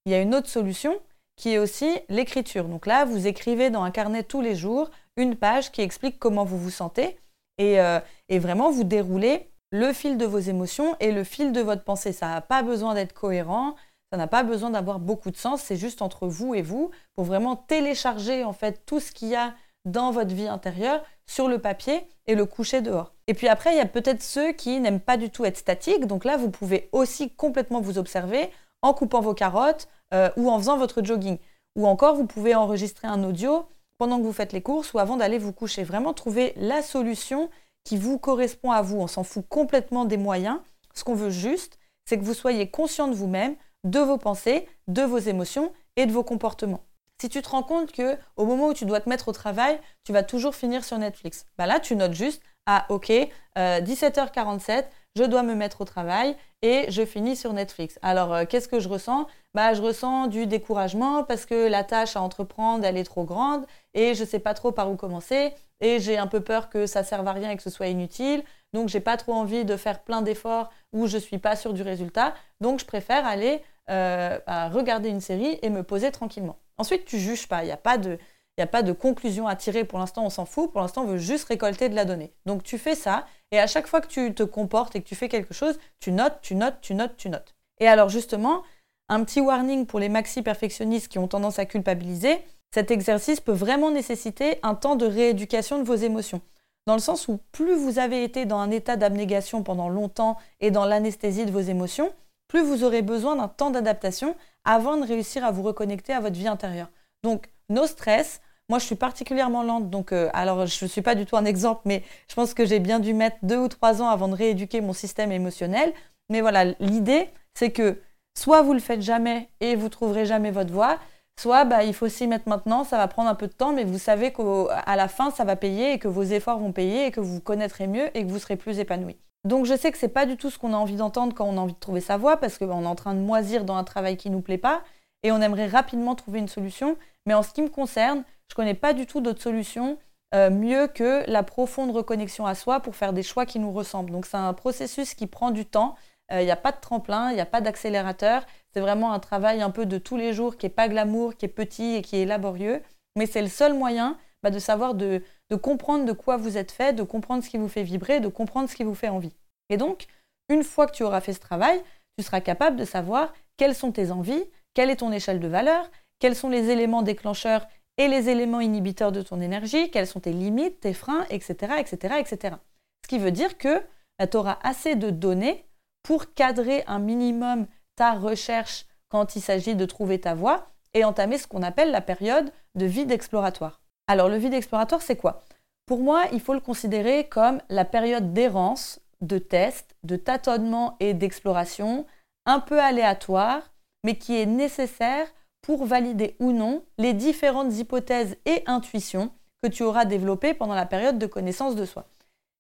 Il 0.05 0.13
y 0.13 0.15
a 0.15 0.21
une 0.21 0.35
autre 0.35 0.51
solution 0.51 1.01
qui 1.37 1.53
est 1.53 1.59
aussi 1.59 1.99
l'écriture. 2.09 2.65
Donc 2.65 2.87
là, 2.87 3.05
vous 3.05 3.27
écrivez 3.27 3.71
dans 3.71 3.83
un 3.83 3.91
carnet 3.91 4.23
tous 4.23 4.41
les 4.41 4.55
jours 4.55 4.91
une 5.17 5.37
page 5.37 5.71
qui 5.71 5.83
explique 5.83 6.19
comment 6.19 6.45
vous 6.45 6.59
vous 6.59 6.71
sentez 6.71 7.19
et, 7.59 7.81
euh, 7.81 8.01
vraiment 8.31 8.71
vous 8.71 8.85
déroulez 8.85 9.49
le 9.71 9.93
fil 9.93 10.17
de 10.17 10.27
vos 10.27 10.39
émotions 10.39 10.97
et 11.01 11.13
le 11.13 11.25
fil 11.25 11.53
de 11.53 11.61
votre 11.61 11.85
pensée. 11.85 12.13
Ça 12.13 12.29
n'a 12.29 12.41
pas 12.41 12.63
besoin 12.63 12.95
d'être 12.95 13.13
cohérent, 13.13 13.75
ça 14.13 14.19
n'a 14.19 14.27
pas 14.27 14.43
besoin 14.43 14.71
d'avoir 14.71 14.99
beaucoup 14.99 15.31
de 15.31 15.37
sens, 15.37 15.63
c'est 15.63 15.77
juste 15.77 16.03
entre 16.03 16.27
vous 16.27 16.55
et 16.55 16.63
vous 16.63 16.91
pour 17.15 17.25
vraiment 17.25 17.57
télécharger 17.57 18.45
en 18.45 18.53
fait 18.53 18.83
tout 18.87 19.01
ce 19.01 19.13
qu'il 19.13 19.29
y 19.29 19.37
a 19.37 19.55
dans 19.85 20.11
votre 20.11 20.35
vie 20.35 20.49
intérieure 20.49 21.03
sur 21.27 21.49
le 21.49 21.59
papier 21.59 22.07
et 22.27 22.35
le 22.35 22.45
coucher 22.45 22.83
dehors. 22.83 23.13
Et 23.27 23.35
puis 23.35 23.49
après, 23.49 23.73
il 23.73 23.79
y 23.79 23.81
a 23.81 23.87
peut-être 23.87 24.23
ceux 24.23 24.53
qui 24.53 24.81
n'aiment 24.81 25.01
pas 25.01 25.17
du 25.17 25.31
tout 25.31 25.45
être 25.45 25.57
statiques, 25.57 26.07
donc 26.07 26.25
là, 26.25 26.37
vous 26.37 26.51
pouvez 26.51 26.89
aussi 26.93 27.31
complètement 27.31 27.81
vous 27.81 27.99
observer 27.99 28.51
en 28.83 28.95
coupant 28.95 29.21
vos 29.21 29.35
carottes 29.35 29.89
euh, 30.15 30.31
ou 30.37 30.51
en 30.51 30.59
faisant 30.59 30.77
votre 30.77 31.05
jogging. 31.05 31.39
Ou 31.77 31.87
encore, 31.87 32.15
vous 32.15 32.27
pouvez 32.27 32.55
enregistrer 32.55 33.09
un 33.09 33.23
audio 33.25 33.67
pendant 33.99 34.19
que 34.19 34.25
vous 34.25 34.33
faites 34.33 34.53
les 34.53 34.63
courses 34.63 34.93
ou 34.93 34.99
avant 34.99 35.17
d'aller 35.17 35.39
vous 35.39 35.53
coucher. 35.53 35.85
Vraiment 35.85 36.13
trouver 36.13 36.53
la 36.57 36.83
solution 36.83 37.51
qui 37.85 37.97
vous 37.97 38.19
correspond 38.19 38.71
à 38.71 38.83
vous. 38.83 38.99
On 38.99 39.07
s'en 39.07 39.25
fout 39.25 39.45
complètement 39.49 40.05
des 40.05 40.17
moyens. 40.17 40.59
Ce 40.95 41.05
qu'on 41.05 41.15
veut 41.15 41.31
juste, 41.31 41.79
c'est 42.05 42.19
que 42.19 42.25
vous 42.25 42.35
soyez 42.35 42.71
conscient 42.71 43.09
de 43.09 43.15
vous-même, 43.15 43.57
de 43.85 44.01
vos 44.01 44.19
pensées, 44.19 44.69
de 44.89 45.03
vos 45.03 45.19
émotions 45.19 45.73
et 45.97 46.07
de 46.07 46.13
vos 46.13 46.25
comportements. 46.25 46.85
Si 47.21 47.29
tu 47.29 47.41
te 47.41 47.49
rends 47.49 47.63
compte 47.63 47.93
que 47.93 48.17
au 48.37 48.45
moment 48.45 48.69
où 48.69 48.75
tu 48.75 48.85
dois 48.85 49.01
te 49.01 49.09
mettre 49.09 49.29
au 49.29 49.33
travail, 49.33 49.81
tu 50.05 50.13
vas 50.13 50.23
toujours 50.23 50.55
finir 50.55 50.85
sur 50.85 50.99
Netflix, 50.99 51.47
bah 51.57 51.67
là 51.67 51.81
tu 51.81 51.97
notes 51.97 52.13
juste 52.13 52.43
ah 52.67 52.85
ok 52.91 53.11
17h47, 53.57 54.71
euh, 54.71 54.83
je 55.17 55.25
dois 55.25 55.43
me 55.43 55.55
mettre 55.55 55.81
au 55.81 55.85
travail 55.85 56.37
et 56.63 56.87
je 56.91 57.05
finis 57.05 57.35
sur 57.35 57.53
Netflix. 57.53 57.99
Alors 58.03 58.33
euh, 58.33 58.45
qu'est-ce 58.49 58.69
que 58.69 58.79
je 58.79 58.89
ressens? 58.89 59.27
Bah 59.55 59.75
je 59.75 59.83
ressens 59.83 60.29
du 60.29 60.47
découragement 60.47 61.25
parce 61.25 61.47
que 61.47 61.69
la 61.69 61.83
tâche 61.83 62.17
à 62.17 62.23
entreprendre 62.23 62.85
elle 62.85 62.97
est 62.97 63.05
trop 63.05 63.25
grande 63.25 63.67
et 63.95 64.15
je 64.15 64.23
ne 64.23 64.29
sais 64.29 64.39
pas 64.39 64.55
trop 64.55 64.73
par 64.73 64.91
où 64.91 64.97
commencer 64.97 65.53
et 65.81 65.99
j'ai 65.99 66.19
un 66.19 66.27
peu 66.27 66.41
peur 66.41 66.69
que 66.69 66.87
ça 66.87 67.03
serve 67.03 67.27
à 67.27 67.33
rien 67.33 67.51
et 67.51 67.57
que 67.57 67.63
ce 67.63 67.71
soit 67.71 67.89
inutile. 67.89 68.45
Donc 68.73 68.89
j'ai 68.89 69.01
pas 69.01 69.17
trop 69.17 69.33
envie 69.33 69.65
de 69.65 69.77
faire 69.77 70.01
plein 70.01 70.23
d'efforts 70.23 70.71
où 70.93 71.07
je 71.07 71.19
suis 71.19 71.39
pas 71.39 71.57
sûr 71.57 71.73
du 71.73 71.83
résultat. 71.83 72.35
Donc 72.61 72.81
je 72.81 72.85
préfère 72.85 73.27
aller 73.27 73.63
euh, 73.89 74.39
regarder 74.73 75.09
une 75.09 75.21
série 75.21 75.59
et 75.63 75.71
me 75.71 75.83
poser 75.83 76.11
tranquillement. 76.11 76.59
Ensuite, 76.79 77.05
tu 77.07 77.19
juges 77.19 77.49
pas. 77.49 77.63
Il 77.63 77.67
n'y 77.67 77.73
a 77.73 77.79
pas 77.79 77.97
de, 77.97 78.19
a 78.63 78.67
pas 78.67 78.83
de 78.83 78.93
conclusion 78.93 79.47
à 79.47 79.57
tirer. 79.57 79.85
Pour 79.85 79.99
l'instant, 79.99 80.25
on 80.25 80.31
s'en 80.31 80.47
fout. 80.47 80.73
Pour 80.73 80.81
l'instant, 80.81 81.03
on 81.03 81.07
veut 81.07 81.19
juste 81.19 81.49
récolter 81.49 81.89
de 81.89 81.95
la 81.95 82.05
donnée. 82.05 82.33
Donc, 82.47 82.63
tu 82.63 82.79
fais 82.79 82.95
ça. 82.95 83.27
Et 83.51 83.59
à 83.59 83.67
chaque 83.67 83.87
fois 83.87 84.01
que 84.01 84.09
tu 84.09 84.35
te 84.35 84.43
comportes 84.43 84.97
et 84.97 85.03
que 85.03 85.09
tu 85.09 85.15
fais 85.15 85.29
quelque 85.29 85.55
chose, 85.55 85.79
tu 86.01 86.13
notes, 86.13 86.39
tu 86.43 86.55
notes, 86.55 86.81
tu 86.81 86.95
notes, 86.95 87.17
tu 87.17 87.29
notes. 87.29 87.55
Et 87.79 87.87
alors, 87.87 88.09
justement, 88.09 88.63
un 89.09 89.23
petit 89.25 89.41
warning 89.41 89.87
pour 89.87 90.01
les 90.01 90.09
maxi-perfectionnistes 90.09 91.09
qui 91.09 91.19
ont 91.19 91.29
tendance 91.29 91.59
à 91.59 91.67
culpabiliser. 91.67 92.39
Cet 92.75 92.91
exercice 92.91 93.41
peut 93.41 93.53
vraiment 93.53 93.91
nécessiter 93.91 94.59
un 94.63 94.75
temps 94.75 94.97
de 94.97 95.07
rééducation 95.07 95.79
de 95.79 95.85
vos 95.85 95.95
émotions. 95.95 96.41
Dans 96.87 96.95
le 96.95 97.01
sens 97.01 97.29
où 97.29 97.41
plus 97.53 97.75
vous 97.75 97.99
avez 97.99 98.23
été 98.23 98.47
dans 98.47 98.59
un 98.59 98.71
état 98.71 98.97
d'abnégation 98.97 99.63
pendant 99.63 99.89
longtemps 99.89 100.37
et 100.61 100.71
dans 100.71 100.85
l'anesthésie 100.85 101.47
de 101.47 101.51
vos 101.51 101.61
émotions, 101.61 102.13
plus 102.49 102.63
vous 102.63 102.85
aurez 102.85 103.03
besoin 103.03 103.37
d'un 103.37 103.49
temps 103.49 103.71
d'adaptation 103.71 104.37
avant 104.65 104.97
de 104.97 105.07
réussir 105.07 105.45
à 105.45 105.51
vous 105.51 105.63
reconnecter 105.63 106.13
à 106.13 106.21
votre 106.21 106.37
vie 106.37 106.49
intérieure. 106.49 106.91
Donc, 107.23 107.49
no 107.69 107.87
stress. 107.87 108.41
Moi, 108.69 108.81
je 108.81 108.85
suis 108.85 108.97
particulièrement 108.97 109.63
lente, 109.63 109.91
donc 109.91 110.13
euh, 110.13 110.29
alors 110.33 110.67
je 110.67 110.85
ne 110.85 110.89
suis 110.89 111.03
pas 111.03 111.15
du 111.15 111.25
tout 111.25 111.37
un 111.37 111.45
exemple, 111.45 111.83
mais 111.85 112.03
je 112.29 112.35
pense 112.35 112.53
que 112.53 112.67
j'ai 112.67 112.81
bien 112.81 112.99
dû 112.99 113.15
mettre 113.15 113.37
deux 113.43 113.59
ou 113.59 113.69
trois 113.69 114.03
ans 114.03 114.09
avant 114.09 114.27
de 114.27 114.35
rééduquer 114.35 114.81
mon 114.81 114.93
système 114.93 115.31
émotionnel. 115.31 115.93
Mais 116.31 116.41
voilà, 116.41 116.65
l'idée, 116.81 117.31
c'est 117.55 117.71
que 117.71 118.01
soit 118.37 118.63
vous 118.63 118.73
le 118.73 118.81
faites 118.81 119.03
jamais 119.03 119.49
et 119.61 119.77
vous 119.77 119.89
trouverez 119.89 120.27
jamais 120.27 120.51
votre 120.51 120.73
voie, 120.73 120.99
soit 121.41 121.65
bah, 121.65 121.85
il 121.85 121.95
faut 121.95 122.09
s'y 122.09 122.27
mettre 122.27 122.49
maintenant, 122.49 122.83
ça 122.83 122.97
va 122.97 123.07
prendre 123.07 123.29
un 123.29 123.37
peu 123.37 123.47
de 123.47 123.53
temps, 123.53 123.73
mais 123.73 123.85
vous 123.85 123.99
savez 123.99 124.33
qu'à 124.33 124.97
la 124.97 125.07
fin, 125.07 125.31
ça 125.31 125.45
va 125.45 125.55
payer 125.55 125.93
et 125.93 125.99
que 126.01 126.09
vos 126.09 126.25
efforts 126.25 126.59
vont 126.59 126.73
payer 126.73 127.07
et 127.07 127.11
que 127.13 127.21
vous 127.21 127.35
vous 127.35 127.41
connaîtrez 127.41 127.87
mieux 127.87 128.17
et 128.17 128.27
que 128.27 128.31
vous 128.31 128.41
serez 128.41 128.57
plus 128.57 128.81
épanoui. 128.81 129.17
Donc 129.45 129.65
je 129.65 129.77
sais 129.77 129.93
que 129.93 129.99
c'est 129.99 130.09
pas 130.09 130.27
du 130.27 130.37
tout 130.37 130.51
ce 130.51 130.59
qu'on 130.59 130.73
a 130.73 130.77
envie 130.77 130.97
d'entendre 130.97 131.33
quand 131.33 131.45
on 131.45 131.57
a 131.57 131.61
envie 131.61 131.75
de 131.75 131.79
trouver 131.79 132.01
sa 132.01 132.17
voie 132.17 132.37
parce 132.39 132.59
qu'on 132.59 132.83
est 132.83 132.87
en 132.87 132.97
train 132.97 133.15
de 133.15 133.21
moisir 133.21 133.65
dans 133.65 133.77
un 133.77 133.85
travail 133.85 134.17
qui 134.17 134.29
nous 134.29 134.41
plaît 134.41 134.59
pas 134.59 134.83
et 135.23 135.31
on 135.31 135.41
aimerait 135.41 135.69
rapidement 135.69 136.17
trouver 136.17 136.41
une 136.41 136.49
solution. 136.49 136.97
Mais 137.27 137.35
en 137.35 137.43
ce 137.43 137.53
qui 137.53 137.63
me 137.63 137.69
concerne, 137.69 138.25
je 138.49 138.55
connais 138.55 138.75
pas 138.75 138.93
du 138.95 139.07
tout 139.07 139.21
d'autres 139.21 139.43
solutions 139.43 139.99
euh, 140.35 140.51
mieux 140.51 140.89
que 140.89 141.29
la 141.31 141.43
profonde 141.43 141.91
reconnexion 141.91 142.47
à 142.47 142.55
soi 142.55 142.81
pour 142.81 142.97
faire 142.97 143.13
des 143.13 143.23
choix 143.23 143.47
qui 143.47 143.59
nous 143.59 143.73
ressemblent. 143.73 144.11
Donc 144.11 144.27
c'est 144.27 144.37
un 144.37 144.53
processus 144.55 145.15
qui 145.15 145.27
prend 145.27 145.51
du 145.51 145.67
temps. 145.67 145.97
Il 146.31 146.37
euh, 146.37 146.45
n'y 146.45 146.51
a 146.51 146.57
pas 146.57 146.73
de 146.73 146.81
tremplin, 146.81 147.31
il 147.31 147.35
n'y 147.35 147.41
a 147.41 147.47
pas 147.47 147.61
d'accélérateur. 147.61 148.45
C'est 148.73 148.81
vraiment 148.81 149.13
un 149.13 149.21
travail 149.21 149.63
un 149.63 149.71
peu 149.71 149.87
de 149.87 149.99
tous 149.99 150.17
les 150.17 150.33
jours 150.33 150.57
qui 150.57 150.67
est 150.67 150.71
pas 150.71 150.89
glamour, 150.89 151.37
qui 151.37 151.47
est 151.47 151.49
petit 151.49 151.95
et 151.95 152.03
qui 152.03 152.17
est 152.17 152.25
laborieux. 152.25 152.83
Mais 153.17 153.27
c'est 153.27 153.43
le 153.43 153.49
seul 153.49 153.75
moyen 153.75 154.19
bah, 154.43 154.51
de 154.51 154.59
savoir 154.59 154.95
de, 154.95 155.23
de 155.51 155.57
comprendre 155.57 156.05
de 156.05 156.13
quoi 156.13 156.37
vous 156.37 156.59
êtes 156.59 156.73
fait, 156.73 156.93
de 156.93 157.03
comprendre 157.03 157.43
ce 157.43 157.51
qui 157.51 157.59
vous 157.59 157.69
fait 157.69 157.85
vibrer, 157.85 158.21
de 158.21 158.29
comprendre 158.29 158.69
ce 158.69 158.75
qui 158.75 158.85
vous 158.85 158.95
fait 158.95 159.09
envie. 159.09 159.33
Et 159.71 159.77
donc, 159.77 160.07
une 160.49 160.63
fois 160.63 160.87
que 160.87 160.93
tu 160.93 161.03
auras 161.03 161.21
fait 161.21 161.33
ce 161.33 161.41
travail, 161.41 161.83
tu 162.19 162.25
seras 162.25 162.41
capable 162.41 162.77
de 162.77 162.85
savoir 162.85 163.33
quelles 163.57 163.75
sont 163.75 163.93
tes 163.93 164.11
envies, 164.11 164.45
quelle 164.75 164.91
est 164.91 164.97
ton 164.97 165.13
échelle 165.13 165.41
de 165.41 165.49
valeur, 165.49 165.91
quels 166.19 166.37
sont 166.37 166.49
les 166.49 166.71
éléments 166.71 167.03
déclencheurs 167.03 167.67
et 167.99 168.09
les 168.09 168.29
éléments 168.29 168.61
inhibiteurs 168.61 169.13
de 169.13 169.23
ton 169.23 169.41
énergie, 169.41 169.91
quelles 169.91 170.07
sont 170.07 170.21
tes 170.21 170.33
limites, 170.33 170.81
tes 170.81 170.93
freins, 170.93 171.25
etc. 171.31 171.75
etc., 171.79 172.15
etc. 172.19 172.57
Ce 173.05 173.09
qui 173.09 173.19
veut 173.19 173.31
dire 173.31 173.59
que 173.59 173.83
bah, 174.19 174.27
tu 174.27 174.37
auras 174.37 174.59
assez 174.63 174.97
de 174.97 175.11
données 175.11 175.65
pour 176.03 176.35
cadrer 176.35 176.85
un 176.87 176.99
minimum 176.99 177.67
ta 177.97 178.13
recherche 178.13 178.87
quand 179.09 179.37
il 179.37 179.41
s'agit 179.41 179.75
de 179.75 179.85
trouver 179.87 180.21
ta 180.21 180.35
voie 180.35 180.69
et 180.95 181.05
entamer 181.05 181.39
ce 181.39 181.47
qu'on 181.47 181.63
appelle 181.63 181.91
la 181.91 182.01
période 182.01 182.53
de 182.75 182.87
vide 182.87 183.11
exploratoire. 183.11 183.81
Alors 184.07 184.29
le 184.29 184.37
vide 184.37 184.55
exploratoire, 184.55 185.03
c'est 185.03 185.17
quoi? 185.17 185.43
Pour 185.87 186.01
moi, 186.01 186.25
il 186.33 186.41
faut 186.41 186.55
le 186.55 186.61
considérer 186.61 187.29
comme 187.29 187.61
la 187.69 187.85
période 187.85 188.33
d'errance, 188.33 189.01
de 189.21 189.39
test, 189.39 189.97
de 190.03 190.17
tâtonnement 190.17 190.97
et 191.01 191.15
d'exploration, 191.15 192.07
un 192.45 192.61
peu 192.61 192.81
aléatoire, 192.81 193.73
mais 194.05 194.17
qui 194.17 194.37
est 194.37 194.47
nécessaire 194.47 195.27
pour 195.67 195.85
valider 195.85 196.37
ou 196.39 196.53
non 196.53 196.85
les 196.97 197.13
différentes 197.13 197.77
hypothèses 197.77 198.37
et 198.47 198.63
intuitions 198.67 199.33
que 199.61 199.67
tu 199.67 199.83
auras 199.83 200.05
développées 200.05 200.55
pendant 200.55 200.77
la 200.77 200.87
période 200.87 201.19
de 201.19 201.27
connaissance 201.27 201.75
de 201.75 201.85
soi. 201.85 202.07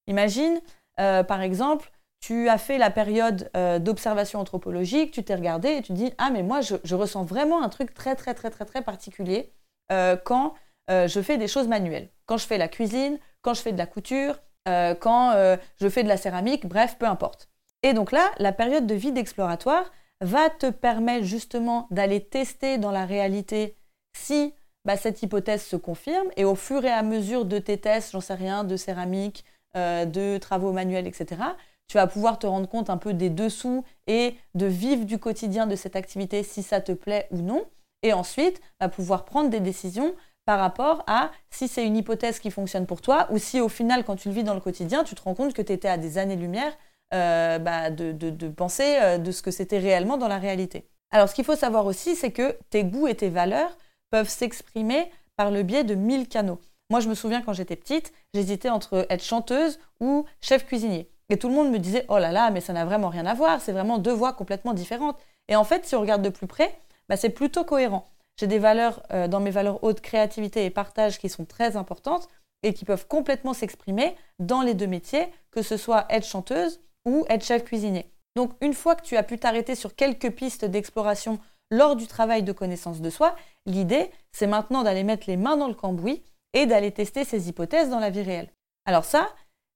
Imagine, 0.08 0.60
euh, 0.98 1.22
par 1.22 1.40
exemple, 1.40 1.92
tu 2.18 2.48
as 2.48 2.58
fait 2.58 2.78
la 2.78 2.90
période 2.90 3.48
euh, 3.56 3.78
d'observation 3.78 4.40
anthropologique, 4.40 5.12
tu 5.12 5.22
t'es 5.22 5.36
regardé 5.36 5.68
et 5.68 5.82
tu 5.82 5.92
dis 5.92 6.12
Ah, 6.18 6.30
mais 6.32 6.42
moi, 6.42 6.60
je, 6.62 6.94
ressens 6.96 7.22
vraiment 7.22 7.62
un 7.62 7.68
truc 7.68 7.94
très, 7.94 8.16
très, 8.16 8.34
très, 8.34 8.50
très, 8.50 8.64
très 8.64 8.82
particulier 8.82 9.52
euh, 9.92 10.16
quand 10.16 10.54
je 10.88 11.20
fais 11.20 11.36
des 11.36 11.48
choses 11.48 11.68
manuelles. 11.68 12.08
Quand 12.26 12.38
je 12.38 12.46
fais 12.46 12.58
la 12.58 12.68
cuisine, 12.68 13.18
quand 13.42 13.54
je 13.54 13.60
fais 13.60 13.72
de 13.72 13.78
la 13.78 13.86
couture, 13.86 14.38
quand 14.64 15.32
je 15.80 15.88
fais 15.88 16.04
de 16.04 16.08
la 16.08 16.16
céramique, 16.16 16.64
bref, 16.66 16.96
peu 16.96 17.06
importe. 17.06 17.48
Et 17.82 17.92
donc 17.92 18.12
là, 18.12 18.30
la 18.38 18.52
période 18.52 18.86
de 18.86 18.94
vide 18.94 19.18
exploratoire 19.18 19.90
va 20.20 20.50
te 20.50 20.70
permettre 20.70 21.24
justement 21.24 21.86
d'aller 21.90 22.24
tester 22.24 22.78
dans 22.78 22.90
la 22.90 23.06
réalité 23.06 23.76
si 24.16 24.54
bah, 24.84 24.96
cette 24.96 25.22
hypothèse 25.22 25.64
se 25.64 25.76
confirme. 25.76 26.28
Et 26.36 26.44
au 26.44 26.54
fur 26.54 26.84
et 26.84 26.90
à 26.90 27.02
mesure 27.02 27.44
de 27.44 27.58
tes 27.58 27.78
tests, 27.78 28.12
j'en 28.12 28.20
sais 28.20 28.34
rien, 28.34 28.64
de 28.64 28.76
céramique, 28.76 29.44
de 29.74 30.38
travaux 30.38 30.72
manuels, 30.72 31.06
etc., 31.06 31.42
tu 31.88 31.98
vas 31.98 32.06
pouvoir 32.06 32.38
te 32.38 32.46
rendre 32.46 32.68
compte 32.68 32.90
un 32.90 32.96
peu 32.96 33.14
des 33.14 33.30
dessous 33.30 33.84
et 34.06 34.36
de 34.54 34.66
vivre 34.66 35.04
du 35.04 35.18
quotidien 35.18 35.66
de 35.66 35.76
cette 35.76 35.96
activité 35.96 36.42
si 36.42 36.62
ça 36.62 36.80
te 36.80 36.92
plaît 36.92 37.28
ou 37.30 37.38
non. 37.38 37.64
Et 38.02 38.12
ensuite, 38.12 38.60
va 38.80 38.88
pouvoir 38.88 39.24
prendre 39.24 39.50
des 39.50 39.60
décisions 39.60 40.14
par 40.46 40.58
rapport 40.58 41.04
à 41.06 41.30
si 41.50 41.68
c'est 41.68 41.84
une 41.84 41.96
hypothèse 41.96 42.38
qui 42.38 42.50
fonctionne 42.50 42.86
pour 42.86 43.00
toi 43.00 43.26
ou 43.30 43.38
si 43.38 43.60
au 43.60 43.68
final, 43.68 44.04
quand 44.04 44.16
tu 44.16 44.28
le 44.28 44.34
vis 44.34 44.44
dans 44.44 44.54
le 44.54 44.60
quotidien, 44.60 45.04
tu 45.04 45.14
te 45.14 45.22
rends 45.22 45.34
compte 45.34 45.54
que 45.54 45.62
tu 45.62 45.72
étais 45.72 45.88
à 45.88 45.98
des 45.98 46.18
années-lumière 46.18 46.76
euh, 47.14 47.58
bah, 47.58 47.90
de, 47.90 48.48
penser 48.48 48.98
euh, 49.00 49.18
de 49.18 49.30
ce 49.30 49.42
que 49.42 49.50
c'était 49.50 49.78
réellement 49.78 50.16
dans 50.16 50.28
la 50.28 50.38
réalité. 50.38 50.86
Alors 51.10 51.28
ce 51.28 51.34
qu'il 51.34 51.44
faut 51.44 51.56
savoir 51.56 51.86
aussi, 51.86 52.16
c'est 52.16 52.32
que 52.32 52.56
tes 52.70 52.84
goûts 52.84 53.06
et 53.06 53.14
tes 53.14 53.28
valeurs 53.28 53.76
peuvent 54.10 54.28
s'exprimer 54.28 55.10
par 55.36 55.50
le 55.50 55.62
biais 55.62 55.84
de 55.84 55.94
mille 55.94 56.28
canaux. 56.28 56.58
Moi, 56.90 57.00
je 57.00 57.08
me 57.08 57.14
souviens 57.14 57.42
quand 57.42 57.52
j'étais 57.52 57.76
petite, 57.76 58.12
j'hésitais 58.34 58.70
entre 58.70 59.06
être 59.10 59.24
chanteuse 59.24 59.78
ou 60.00 60.24
chef 60.40 60.66
cuisinier. 60.66 61.08
Et 61.28 61.36
tout 61.36 61.48
le 61.48 61.54
monde 61.54 61.70
me 61.70 61.78
disait, 61.78 62.06
oh 62.08 62.18
là 62.18 62.30
là, 62.30 62.50
mais 62.50 62.60
ça 62.60 62.72
n'a 62.72 62.84
vraiment 62.84 63.08
rien 63.08 63.26
à 63.26 63.34
voir, 63.34 63.60
c'est 63.60 63.72
vraiment 63.72 63.98
deux 63.98 64.12
voies 64.12 64.32
complètement 64.32 64.72
différentes. 64.72 65.16
Et 65.48 65.56
en 65.56 65.64
fait, 65.64 65.84
si 65.84 65.96
on 65.96 66.00
regarde 66.00 66.22
de 66.22 66.28
plus 66.28 66.46
près, 66.46 66.78
bah, 67.08 67.16
c'est 67.16 67.30
plutôt 67.30 67.64
cohérent. 67.64 68.06
J'ai 68.36 68.46
des 68.46 68.58
valeurs 68.58 69.02
euh, 69.12 69.28
dans 69.28 69.40
mes 69.40 69.50
valeurs 69.50 69.82
hautes, 69.82 70.00
créativité 70.00 70.64
et 70.64 70.70
partage 70.70 71.18
qui 71.18 71.28
sont 71.28 71.44
très 71.44 71.76
importantes 71.76 72.28
et 72.62 72.74
qui 72.74 72.84
peuvent 72.84 73.06
complètement 73.06 73.54
s'exprimer 73.54 74.16
dans 74.38 74.62
les 74.62 74.74
deux 74.74 74.86
métiers, 74.86 75.26
que 75.50 75.62
ce 75.62 75.76
soit 75.76 76.06
être 76.10 76.26
chanteuse 76.26 76.80
ou 77.06 77.24
être 77.30 77.44
chef 77.44 77.64
cuisinier. 77.64 78.10
Donc 78.34 78.52
une 78.60 78.74
fois 78.74 78.94
que 78.94 79.02
tu 79.02 79.16
as 79.16 79.22
pu 79.22 79.38
t'arrêter 79.38 79.74
sur 79.74 79.94
quelques 79.94 80.30
pistes 80.30 80.66
d'exploration 80.66 81.38
lors 81.70 81.96
du 81.96 82.06
travail 82.06 82.42
de 82.42 82.52
connaissance 82.52 83.00
de 83.00 83.08
soi, 83.10 83.34
l'idée, 83.64 84.10
c'est 84.32 84.46
maintenant 84.46 84.82
d'aller 84.82 85.04
mettre 85.04 85.24
les 85.26 85.38
mains 85.38 85.56
dans 85.56 85.68
le 85.68 85.74
cambouis 85.74 86.22
et 86.52 86.66
d'aller 86.66 86.92
tester 86.92 87.24
ces 87.24 87.48
hypothèses 87.48 87.88
dans 87.88 87.98
la 87.98 88.10
vie 88.10 88.22
réelle. 88.22 88.52
Alors 88.84 89.04
ça, 89.04 89.30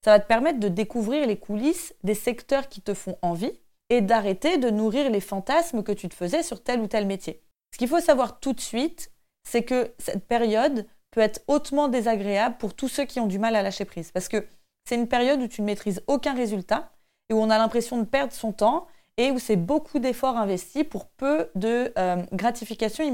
ça 0.04 0.12
va 0.12 0.20
te 0.20 0.26
permettre 0.26 0.60
de 0.60 0.68
découvrir 0.68 1.26
les 1.26 1.38
coulisses 1.38 1.94
des 2.04 2.14
secteurs 2.14 2.68
qui 2.68 2.80
te 2.80 2.94
font 2.94 3.16
envie 3.22 3.52
et 3.88 4.00
d'arrêter 4.00 4.58
de 4.58 4.70
nourrir 4.70 5.10
les 5.10 5.20
fantasmes 5.20 5.82
que 5.82 5.92
tu 5.92 6.08
te 6.08 6.14
faisais 6.14 6.42
sur 6.42 6.62
tel 6.62 6.80
ou 6.80 6.86
tel 6.86 7.06
métier. 7.06 7.42
Ce 7.72 7.78
qu'il 7.78 7.88
faut 7.88 8.00
savoir 8.00 8.40
tout 8.40 8.52
de 8.52 8.60
suite, 8.60 9.10
c'est 9.48 9.62
que 9.62 9.92
cette 9.98 10.26
période 10.26 10.86
peut 11.10 11.20
être 11.20 11.42
hautement 11.48 11.88
désagréable 11.88 12.56
pour 12.58 12.74
tous 12.74 12.88
ceux 12.88 13.04
qui 13.04 13.20
ont 13.20 13.26
du 13.26 13.38
mal 13.38 13.56
à 13.56 13.62
lâcher 13.62 13.84
prise. 13.84 14.12
Parce 14.12 14.28
que 14.28 14.46
c'est 14.88 14.94
une 14.94 15.08
période 15.08 15.40
où 15.40 15.48
tu 15.48 15.60
ne 15.60 15.66
maîtrises 15.66 16.02
aucun 16.06 16.34
résultat 16.34 16.92
où 17.32 17.40
on 17.40 17.50
a 17.50 17.58
l'impression 17.58 17.98
de 17.98 18.04
perdre 18.04 18.32
son 18.32 18.52
temps 18.52 18.86
et 19.16 19.30
où 19.30 19.38
c'est 19.38 19.56
beaucoup 19.56 19.98
d'efforts 19.98 20.36
investis 20.36 20.84
pour 20.84 21.06
peu 21.06 21.50
de 21.54 21.92
euh, 21.98 22.16
gratification. 22.32 23.04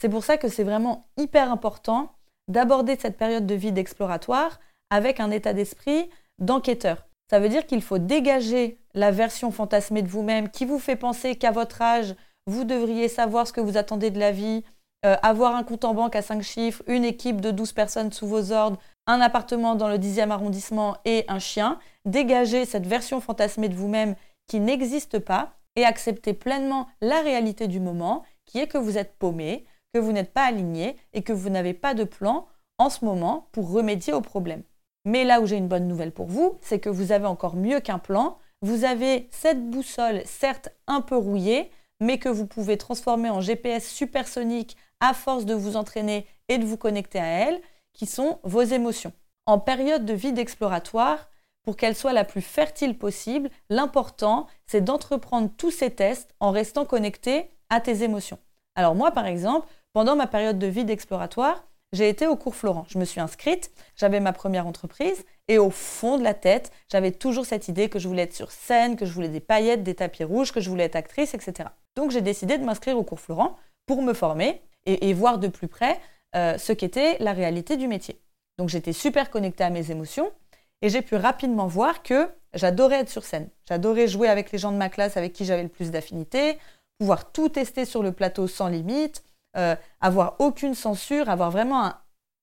C'est 0.00 0.08
pour 0.08 0.24
ça 0.24 0.36
que 0.36 0.48
c'est 0.48 0.64
vraiment 0.64 1.08
hyper 1.16 1.50
important 1.50 2.12
d'aborder 2.48 2.96
cette 2.96 3.16
période 3.16 3.46
de 3.46 3.54
vie 3.54 3.72
d'exploratoire 3.72 4.60
avec 4.90 5.20
un 5.20 5.30
état 5.30 5.52
d'esprit 5.52 6.10
d'enquêteur. 6.38 7.06
Ça 7.30 7.38
veut 7.38 7.48
dire 7.48 7.66
qu'il 7.66 7.80
faut 7.80 7.98
dégager 7.98 8.80
la 8.94 9.12
version 9.12 9.52
fantasmée 9.52 10.02
de 10.02 10.08
vous-même 10.08 10.50
qui 10.50 10.64
vous 10.64 10.80
fait 10.80 10.96
penser 10.96 11.36
qu'à 11.36 11.52
votre 11.52 11.80
âge, 11.80 12.16
vous 12.46 12.64
devriez 12.64 13.08
savoir 13.08 13.46
ce 13.46 13.52
que 13.52 13.60
vous 13.60 13.76
attendez 13.76 14.10
de 14.10 14.18
la 14.18 14.32
vie, 14.32 14.64
euh, 15.06 15.16
avoir 15.22 15.54
un 15.54 15.62
compte 15.62 15.84
en 15.84 15.94
banque 15.94 16.16
à 16.16 16.22
5 16.22 16.42
chiffres, 16.42 16.82
une 16.88 17.04
équipe 17.04 17.40
de 17.40 17.52
12 17.52 17.72
personnes 17.72 18.12
sous 18.12 18.26
vos 18.26 18.52
ordres, 18.52 18.78
un 19.06 19.20
appartement 19.20 19.76
dans 19.76 19.88
le 19.88 19.98
10e 19.98 20.30
arrondissement 20.30 20.96
et 21.04 21.24
un 21.28 21.38
chien. 21.38 21.78
Dégager 22.04 22.64
cette 22.64 22.86
version 22.86 23.20
fantasmée 23.20 23.68
de 23.68 23.74
vous-même 23.74 24.16
qui 24.46 24.60
n'existe 24.60 25.18
pas 25.18 25.54
et 25.76 25.84
accepter 25.84 26.34
pleinement 26.34 26.88
la 27.00 27.20
réalité 27.20 27.68
du 27.68 27.80
moment 27.80 28.24
qui 28.46 28.58
est 28.58 28.66
que 28.66 28.78
vous 28.78 28.98
êtes 28.98 29.16
paumé, 29.18 29.64
que 29.92 29.98
vous 29.98 30.12
n'êtes 30.12 30.32
pas 30.32 30.44
aligné 30.44 30.96
et 31.12 31.22
que 31.22 31.32
vous 31.32 31.50
n'avez 31.50 31.74
pas 31.74 31.94
de 31.94 32.04
plan 32.04 32.46
en 32.78 32.90
ce 32.90 33.04
moment 33.04 33.48
pour 33.52 33.70
remédier 33.70 34.12
au 34.12 34.20
problème. 34.20 34.62
Mais 35.04 35.24
là 35.24 35.40
où 35.40 35.46
j'ai 35.46 35.56
une 35.56 35.68
bonne 35.68 35.88
nouvelle 35.88 36.12
pour 36.12 36.26
vous, 36.26 36.58
c'est 36.60 36.80
que 36.80 36.90
vous 36.90 37.12
avez 37.12 37.26
encore 37.26 37.56
mieux 37.56 37.80
qu'un 37.80 37.98
plan. 37.98 38.38
Vous 38.62 38.84
avez 38.84 39.28
cette 39.30 39.70
boussole, 39.70 40.22
certes 40.26 40.70
un 40.86 41.00
peu 41.00 41.16
rouillée, 41.16 41.70
mais 42.00 42.18
que 42.18 42.28
vous 42.28 42.46
pouvez 42.46 42.76
transformer 42.76 43.30
en 43.30 43.40
GPS 43.40 43.88
supersonique 43.88 44.76
à 45.00 45.14
force 45.14 45.46
de 45.46 45.54
vous 45.54 45.76
entraîner 45.76 46.26
et 46.48 46.58
de 46.58 46.64
vous 46.64 46.76
connecter 46.76 47.18
à 47.18 47.26
elle, 47.26 47.60
qui 47.92 48.06
sont 48.06 48.38
vos 48.42 48.62
émotions. 48.62 49.12
En 49.46 49.58
période 49.58 50.04
de 50.04 50.12
vie 50.12 50.32
d'exploratoire, 50.32 51.30
pour 51.62 51.76
qu'elle 51.76 51.94
soit 51.94 52.12
la 52.12 52.24
plus 52.24 52.42
fertile 52.42 52.96
possible, 52.96 53.50
l'important, 53.68 54.46
c'est 54.66 54.80
d'entreprendre 54.80 55.50
tous 55.56 55.70
ces 55.70 55.90
tests 55.90 56.34
en 56.40 56.50
restant 56.50 56.84
connecté 56.84 57.50
à 57.68 57.80
tes 57.80 58.02
émotions. 58.02 58.38
Alors 58.74 58.94
moi, 58.94 59.10
par 59.10 59.26
exemple, 59.26 59.68
pendant 59.92 60.16
ma 60.16 60.26
période 60.26 60.58
de 60.58 60.66
vie 60.66 60.84
d'exploratoire, 60.84 61.64
j'ai 61.92 62.08
été 62.08 62.26
au 62.26 62.36
cours 62.36 62.54
Florent. 62.54 62.86
Je 62.88 62.98
me 62.98 63.04
suis 63.04 63.20
inscrite, 63.20 63.72
j'avais 63.96 64.20
ma 64.20 64.32
première 64.32 64.66
entreprise 64.66 65.24
et 65.48 65.58
au 65.58 65.70
fond 65.70 66.18
de 66.18 66.22
la 66.22 66.34
tête, 66.34 66.70
j'avais 66.90 67.10
toujours 67.10 67.44
cette 67.44 67.66
idée 67.66 67.88
que 67.88 67.98
je 67.98 68.06
voulais 68.06 68.22
être 68.22 68.34
sur 68.34 68.52
scène, 68.52 68.96
que 68.96 69.04
je 69.04 69.12
voulais 69.12 69.28
des 69.28 69.40
paillettes, 69.40 69.82
des 69.82 69.96
tapis 69.96 70.22
rouges, 70.22 70.52
que 70.52 70.60
je 70.60 70.70
voulais 70.70 70.84
être 70.84 70.96
actrice, 70.96 71.34
etc. 71.34 71.70
Donc 71.96 72.12
j'ai 72.12 72.20
décidé 72.20 72.58
de 72.58 72.64
m'inscrire 72.64 72.96
au 72.96 73.02
cours 73.02 73.18
Florent 73.18 73.56
pour 73.86 74.02
me 74.02 74.12
former 74.12 74.62
et, 74.86 75.12
voir 75.12 75.38
de 75.38 75.48
plus 75.48 75.68
près 75.68 76.00
euh, 76.36 76.56
ce 76.56 76.72
qu'était 76.72 77.16
la 77.18 77.32
réalité 77.32 77.76
du 77.76 77.88
métier. 77.88 78.20
Donc 78.56 78.68
j'étais 78.68 78.92
super 78.92 79.30
connectée 79.30 79.64
à 79.64 79.70
mes 79.70 79.90
émotions 79.90 80.30
et 80.82 80.88
j'ai 80.88 81.02
pu 81.02 81.16
rapidement 81.16 81.66
voir 81.66 82.02
que 82.02 82.28
j'adorais 82.54 83.00
être 83.00 83.10
sur 83.10 83.24
scène. 83.24 83.48
J'adorais 83.68 84.08
jouer 84.08 84.28
avec 84.28 84.52
les 84.52 84.58
gens 84.58 84.72
de 84.72 84.76
ma 84.76 84.88
classe 84.88 85.16
avec 85.16 85.32
qui 85.32 85.44
j'avais 85.44 85.62
le 85.62 85.68
plus 85.68 85.90
d'affinité, 85.90 86.58
pouvoir 86.98 87.32
tout 87.32 87.48
tester 87.48 87.84
sur 87.84 88.02
le 88.02 88.12
plateau 88.12 88.46
sans 88.46 88.68
limite, 88.68 89.24
euh, 89.56 89.74
avoir 90.00 90.36
aucune 90.38 90.74
censure, 90.74 91.28
avoir 91.28 91.50
vraiment 91.50 91.84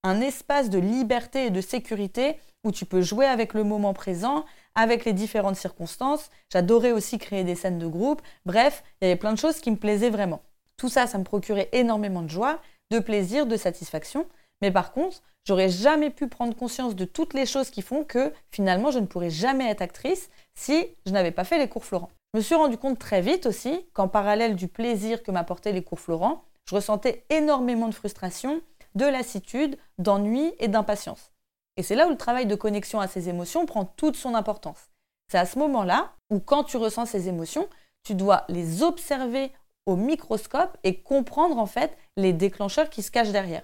un, 0.04 0.22
espace 0.22 0.70
de 0.70 0.80
liberté 0.80 1.48
et 1.48 1.50
de 1.50 1.60
sécurité 1.60 2.40
où 2.64 2.72
tu 2.72 2.86
peux 2.86 3.02
jouer 3.02 3.26
avec 3.26 3.54
le 3.54 3.66
moment 3.66 3.94
présent, 3.94 4.46
avec 4.74 5.04
les 5.04 5.12
différentes 5.12 5.58
circonstances. 5.58 6.30
J'adorais 6.50 6.94
aussi 6.94 7.18
créer 7.18 7.44
des 7.44 7.56
scènes 7.56 7.78
de 7.78 7.88
groupe. 7.88 8.22
Bref, 8.46 8.84
il 9.02 9.06
y 9.06 9.12
avait 9.12 9.20
plein 9.20 9.34
de 9.34 9.38
choses 9.38 9.60
qui 9.60 9.70
me 9.70 9.76
plaisaient 9.76 10.10
vraiment. 10.10 10.42
Tout 10.78 10.88
ça, 10.88 11.08
ça 11.08 11.18
me 11.18 11.26
procurait 11.26 11.68
énormément 11.74 12.22
de 12.22 12.30
joie, 12.30 12.62
de 12.90 13.00
plaisir, 13.00 13.48
de 13.48 13.58
satisfaction. 13.58 14.26
Mais 14.62 14.72
par 14.72 14.92
contre, 14.92 15.22
j'aurais 15.46 15.70
jamais 15.70 16.10
pu 16.10 16.28
prendre 16.28 16.56
conscience 16.56 16.96
de 16.96 17.06
toutes 17.06 17.34
les 17.34 17.46
choses 17.46 17.70
qui 17.70 17.82
font 17.82 18.04
que 18.04 18.34
finalement, 18.52 18.92
je 18.92 19.00
ne 19.00 19.06
pourrais 19.06 19.30
jamais 19.30 19.70
être 19.70 19.82
actrice 19.82 20.30
si 20.56 20.88
je 21.06 21.12
n'avais 21.12 21.32
pas 21.32 21.44
fait 21.44 21.58
les 21.58 21.70
cours 21.70 21.86
Florent. 21.86 22.10
Je 22.34 22.40
me 22.40 22.44
suis 22.44 22.56
rendu 22.56 22.78
compte 22.78 23.00
très 23.00 23.22
vite 23.22 23.46
aussi 23.46 23.86
qu'en 23.94 24.08
parallèle 24.08 24.56
du 24.56 24.68
plaisir 24.68 25.24
que 25.24 25.32
m'apportaient 25.32 25.72
les 25.72 25.84
cours 25.84 26.00
Florent, 26.00 26.44
je 26.70 26.76
ressentais 26.76 27.26
énormément 27.30 27.88
de 27.88 27.94
frustration, 27.94 28.62
de 28.96 29.06
lassitude, 29.06 29.78
d'ennui 29.98 30.54
et 30.60 30.68
d'impatience. 30.68 31.32
Et 31.78 31.84
c'est 31.84 31.96
là 31.96 32.08
où 32.08 32.10
le 32.10 32.18
travail 32.18 32.46
de 32.46 32.56
connexion 32.56 33.00
à 33.00 33.08
ces 33.08 33.30
émotions 33.30 33.66
prend 33.66 33.86
toute 33.86 34.18
son 34.18 34.36
importance. 34.36 34.90
C'est 35.32 35.38
à 35.38 35.46
ce 35.46 35.60
moment-là 35.60 36.14
où 36.30 36.40
quand 36.40 36.64
tu 36.64 36.78
ressens 36.78 37.06
ces 37.06 37.30
émotions, 37.30 37.68
tu 38.04 38.16
dois 38.16 38.46
les 38.50 38.84
observer 38.84 39.52
au 39.86 39.96
microscope 39.96 40.78
et 40.84 41.02
comprendre 41.02 41.58
en 41.58 41.66
fait 41.66 41.96
les 42.18 42.34
déclencheurs 42.34 42.90
qui 42.90 43.04
se 43.04 43.12
cachent 43.12 43.32
derrière. 43.32 43.64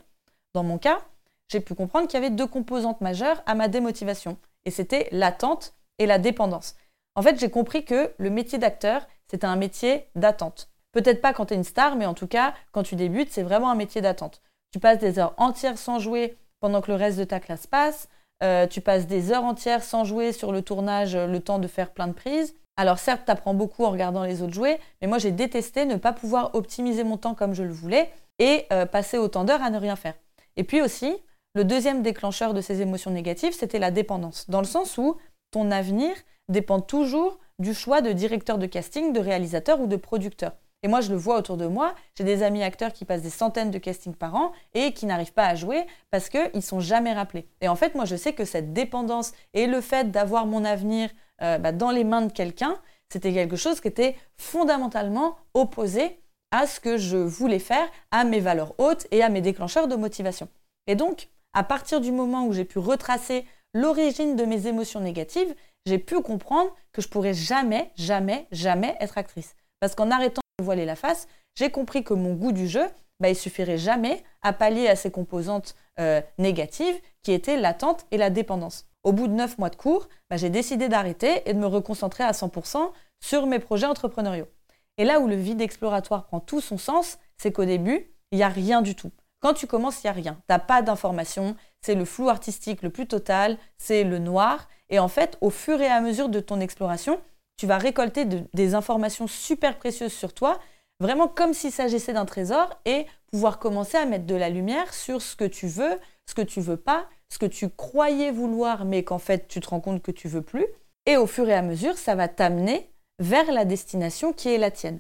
Dans 0.54 0.64
mon 0.64 0.78
cas, 0.78 1.02
j'ai 1.48 1.60
pu 1.60 1.74
comprendre 1.76 2.08
qu'il 2.08 2.20
y 2.20 2.24
avait 2.24 2.34
deux 2.34 2.48
composantes 2.48 3.02
majeures 3.02 3.42
à 3.46 3.56
ma 3.56 3.68
démotivation, 3.68 4.38
et 4.66 4.72
c'était 4.72 5.08
l'attente 5.12 5.74
et 5.98 6.06
la 6.06 6.20
dépendance. 6.20 6.76
En 7.16 7.22
fait, 7.22 7.40
j'ai 7.40 7.50
compris 7.50 7.86
que 7.86 8.14
le 8.18 8.30
métier 8.30 8.58
d'acteur, 8.60 9.08
c'était 9.28 9.48
un 9.48 9.56
métier 9.56 10.08
d'attente. 10.16 10.70
Peut-être 10.92 11.22
pas 11.22 11.34
quand 11.34 11.48
tu 11.48 11.54
es 11.54 11.58
une 11.58 11.64
star, 11.64 11.96
mais 11.96 12.06
en 12.06 12.14
tout 12.14 12.28
cas, 12.28 12.54
quand 12.72 12.84
tu 12.84 12.96
débutes, 12.96 13.32
c'est 13.32 13.44
vraiment 13.44 13.72
un 13.72 13.76
métier 13.76 14.02
d'attente. 14.02 14.42
Tu 14.72 14.80
passes 14.80 15.00
des 15.00 15.20
heures 15.20 15.34
entières 15.38 15.78
sans 15.78 16.00
jouer 16.00 16.38
pendant 16.60 16.82
que 16.82 16.92
le 16.92 16.98
reste 16.98 17.18
de 17.18 17.24
ta 17.24 17.40
classe 17.40 17.68
passe. 17.68 18.10
Euh, 18.44 18.68
tu 18.68 18.82
passes 18.82 19.08
des 19.08 19.32
heures 19.32 19.44
entières 19.44 19.84
sans 19.84 20.04
jouer 20.04 20.32
sur 20.34 20.52
le 20.52 20.62
tournage, 20.62 21.16
le 21.16 21.40
temps 21.40 21.60
de 21.60 21.68
faire 21.68 21.92
plein 21.92 22.08
de 22.08 22.14
prises. 22.14 22.56
Alors 22.78 22.98
certes, 22.98 23.24
tu 23.26 23.32
apprends 23.32 23.54
beaucoup 23.54 23.86
en 23.86 23.92
regardant 23.92 24.24
les 24.24 24.42
autres 24.42 24.54
jouer, 24.54 24.80
mais 25.02 25.08
moi 25.08 25.20
j'ai 25.20 25.32
détesté 25.32 25.86
ne 25.86 25.96
pas 25.96 26.14
pouvoir 26.14 26.56
optimiser 26.56 27.04
mon 27.04 27.18
temps 27.18 27.36
comme 27.36 27.54
je 27.54 27.64
le 27.64 27.72
voulais 27.72 28.12
et 28.40 28.66
euh, 28.72 28.86
passer 28.86 29.18
autant 29.18 29.44
d'heures 29.44 29.62
à 29.62 29.70
ne 29.70 29.78
rien 29.78 29.96
faire. 29.96 30.16
Et 30.58 30.64
puis 30.64 30.82
aussi, 30.82 31.16
le 31.56 31.64
deuxième 31.64 32.02
déclencheur 32.02 32.54
de 32.54 32.62
ces 32.62 32.82
émotions 32.82 33.12
négatives, 33.12 33.54
c'était 33.54 33.80
la 33.80 33.92
dépendance, 33.92 34.50
dans 34.50 34.60
le 34.60 34.66
sens 34.66 34.98
où 34.98 35.18
ton 35.52 35.72
avenir 35.72 36.14
dépend 36.50 36.80
toujours 36.80 37.40
du 37.60 37.74
choix 37.74 38.02
de 38.02 38.12
directeur 38.12 38.58
de 38.58 38.66
casting, 38.66 39.14
de 39.14 39.20
réalisateur 39.20 39.80
ou 39.80 39.88
de 39.88 39.96
producteur. 39.96 40.54
Et 40.84 40.90
moi, 40.90 41.00
je 41.00 41.12
le 41.12 41.16
vois 41.16 41.38
autour 41.38 41.56
de 41.56 41.66
moi. 41.66 41.96
J'ai 42.18 42.26
des 42.26 42.44
amis 42.44 42.62
acteurs 42.62 42.92
qui 42.92 43.06
passent 43.06 43.22
des 43.22 43.30
centaines 43.30 43.72
de 43.72 43.78
castings 43.78 44.16
par 44.16 44.36
an 44.36 44.52
et 44.74 44.92
qui 44.94 45.06
n'arrivent 45.06 45.34
pas 45.34 45.46
à 45.46 45.56
jouer 45.56 45.86
parce 46.12 46.30
qu'ils 46.30 46.52
ne 46.54 46.60
sont 46.62 46.82
jamais 46.82 47.14
rappelés. 47.14 47.48
Et 47.62 47.70
en 47.70 47.76
fait, 47.76 47.96
moi, 47.96 48.06
je 48.06 48.18
sais 48.18 48.34
que 48.34 48.44
cette 48.44 48.74
dépendance 48.74 49.32
et 49.54 49.66
le 49.66 49.80
fait 49.80 50.12
d'avoir 50.12 50.46
mon 50.46 50.66
avenir 50.66 51.10
euh, 51.42 51.58
bah, 51.58 51.72
dans 51.72 51.92
les 51.92 52.04
mains 52.04 52.24
de 52.24 52.32
quelqu'un, 52.32 52.78
c'était 53.10 53.32
quelque 53.32 53.56
chose 53.56 53.80
qui 53.80 53.88
était 53.88 54.16
fondamentalement 54.38 55.38
opposé 55.54 56.20
à 56.54 56.68
ce 56.68 56.80
que 56.80 56.98
je 56.98 57.18
voulais 57.18 57.58
faire, 57.58 57.90
à 58.12 58.24
mes 58.26 58.40
valeurs 58.40 58.76
hautes 58.78 59.08
et 59.10 59.24
à 59.24 59.30
mes 59.30 59.42
déclencheurs 59.42 59.88
de 59.88 59.96
motivation. 59.96 60.48
Et 60.86 60.94
donc, 60.94 61.30
à 61.52 61.64
partir 61.64 62.00
du 62.00 62.12
moment 62.12 62.46
où 62.46 62.54
j'ai 62.54 62.64
pu 62.64 62.78
retracer 62.78 63.44
l'origine 63.74 64.36
de 64.36 64.46
mes 64.46 64.68
émotions 64.68 65.00
négatives, 65.00 65.56
j'ai 65.88 65.98
pu 65.98 66.22
comprendre 66.22 66.72
que 66.92 67.02
je 67.02 67.08
pourrais 67.08 67.34
jamais, 67.34 67.90
jamais, 67.96 68.46
jamais 68.52 68.96
être 69.00 69.18
actrice. 69.18 69.56
Parce 69.80 69.96
qu'en 69.96 70.12
arrêtant 70.12 70.44
voiler 70.62 70.86
la 70.86 70.96
face, 70.96 71.28
j'ai 71.56 71.72
compris 71.72 72.04
que 72.04 72.14
mon 72.14 72.36
goût 72.36 72.52
du 72.52 72.68
jeu, 72.68 72.86
bah, 73.20 73.30
il 73.30 73.36
suffirait 73.36 73.80
jamais 73.80 74.24
à 74.44 74.54
pallier 74.54 74.88
à 74.88 74.96
ces 74.96 75.10
composantes 75.10 75.76
euh, 76.00 76.22
négatives 76.38 77.00
qui 77.24 77.32
étaient 77.32 77.58
l'attente 77.58 78.06
et 78.12 78.18
la 78.18 78.30
dépendance. 78.30 78.86
Au 79.02 79.12
bout 79.12 79.28
de 79.28 79.34
neuf 79.34 79.58
mois 79.58 79.72
de 79.72 79.76
cours, 79.76 80.08
bah, 80.30 80.38
j'ai 80.38 80.52
décidé 80.52 80.88
d'arrêter 80.88 81.42
et 81.50 81.54
de 81.56 81.60
me 81.60 81.66
reconcentrer 81.66 82.24
à 82.24 82.32
100% 82.32 82.92
sur 83.22 83.48
mes 83.48 83.58
projets 83.58 83.88
entrepreneuriaux. 83.88 84.48
Et 84.98 85.06
là 85.06 85.20
où 85.20 85.28
le 85.28 85.36
vide 85.36 85.62
exploratoire 85.62 86.26
prend 86.26 86.40
tout 86.40 86.62
son 86.62 86.78
sens, 86.78 87.18
c'est 87.38 87.52
qu'au 87.52 87.66
début, 87.66 88.12
il 88.32 88.38
n'y 88.38 88.44
a 88.44 88.50
rien 88.50 88.82
du 88.82 88.96
tout. 88.96 89.12
Quand 89.40 89.54
tu 89.54 89.68
commences, 89.68 90.04
il 90.04 90.08
n'y 90.08 90.10
a 90.10 90.14
rien. 90.14 90.34
Tu 90.34 90.42
n'as 90.50 90.60
pas 90.60 90.82
d'informations, 90.82 91.56
c'est 91.82 91.96
le 91.96 92.06
flou 92.06 92.30
artistique 92.30 92.82
le 92.82 92.90
plus 92.90 93.08
total, 93.08 93.58
c'est 93.78 94.04
le 94.04 94.20
noir. 94.20 94.70
Et 94.90 95.00
en 95.00 95.10
fait, 95.10 95.38
au 95.42 95.50
fur 95.50 95.82
et 95.82 95.88
à 95.88 96.00
mesure 96.00 96.30
de 96.30 96.40
ton 96.40 96.60
exploration, 96.60 97.20
tu 97.58 97.68
vas 97.68 97.78
récolter 97.78 98.26
des 98.26 98.76
informations 98.76 99.28
super 99.28 99.78
précieuses 99.78 100.14
sur 100.14 100.34
toi, 100.34 100.60
vraiment 101.00 101.28
comme 101.28 101.54
s'il 101.54 101.72
s'agissait 101.72 102.14
d'un 102.14 102.26
trésor, 102.26 102.70
et 102.86 103.06
pouvoir 103.32 103.60
commencer 103.60 103.98
à 103.98 104.06
mettre 104.06 104.26
de 104.26 104.36
la 104.36 104.50
lumière 104.50 104.94
sur 104.94 105.22
ce 105.22 105.36
que 105.36 105.46
tu 105.46 105.68
veux, 105.68 106.00
ce 106.26 106.36
que 106.36 106.42
tu 106.42 106.62
veux 106.62 106.78
pas, 106.78 107.08
ce 107.30 107.38
que 107.38 107.46
tu 107.46 107.70
croyais 107.70 108.32
vouloir, 108.32 108.86
mais 108.86 109.04
qu'en 109.04 109.20
fait 109.20 109.48
tu 109.48 109.60
te 109.60 109.70
rends 109.70 109.82
compte 109.82 110.02
que 110.02 110.12
tu 110.12 110.28
veux 110.28 110.42
plus. 110.42 110.66
Et 111.06 111.18
au 111.18 111.28
fur 111.28 111.50
et 111.50 111.54
à 111.54 111.62
mesure, 111.62 111.98
ça 111.98 112.16
va 112.16 112.28
t'amener 112.28 112.93
vers 113.20 113.52
la 113.52 113.66
destination 113.66 114.34
qui 114.34 114.50
est 114.50 114.58
la 114.58 114.72
tienne. 114.72 115.00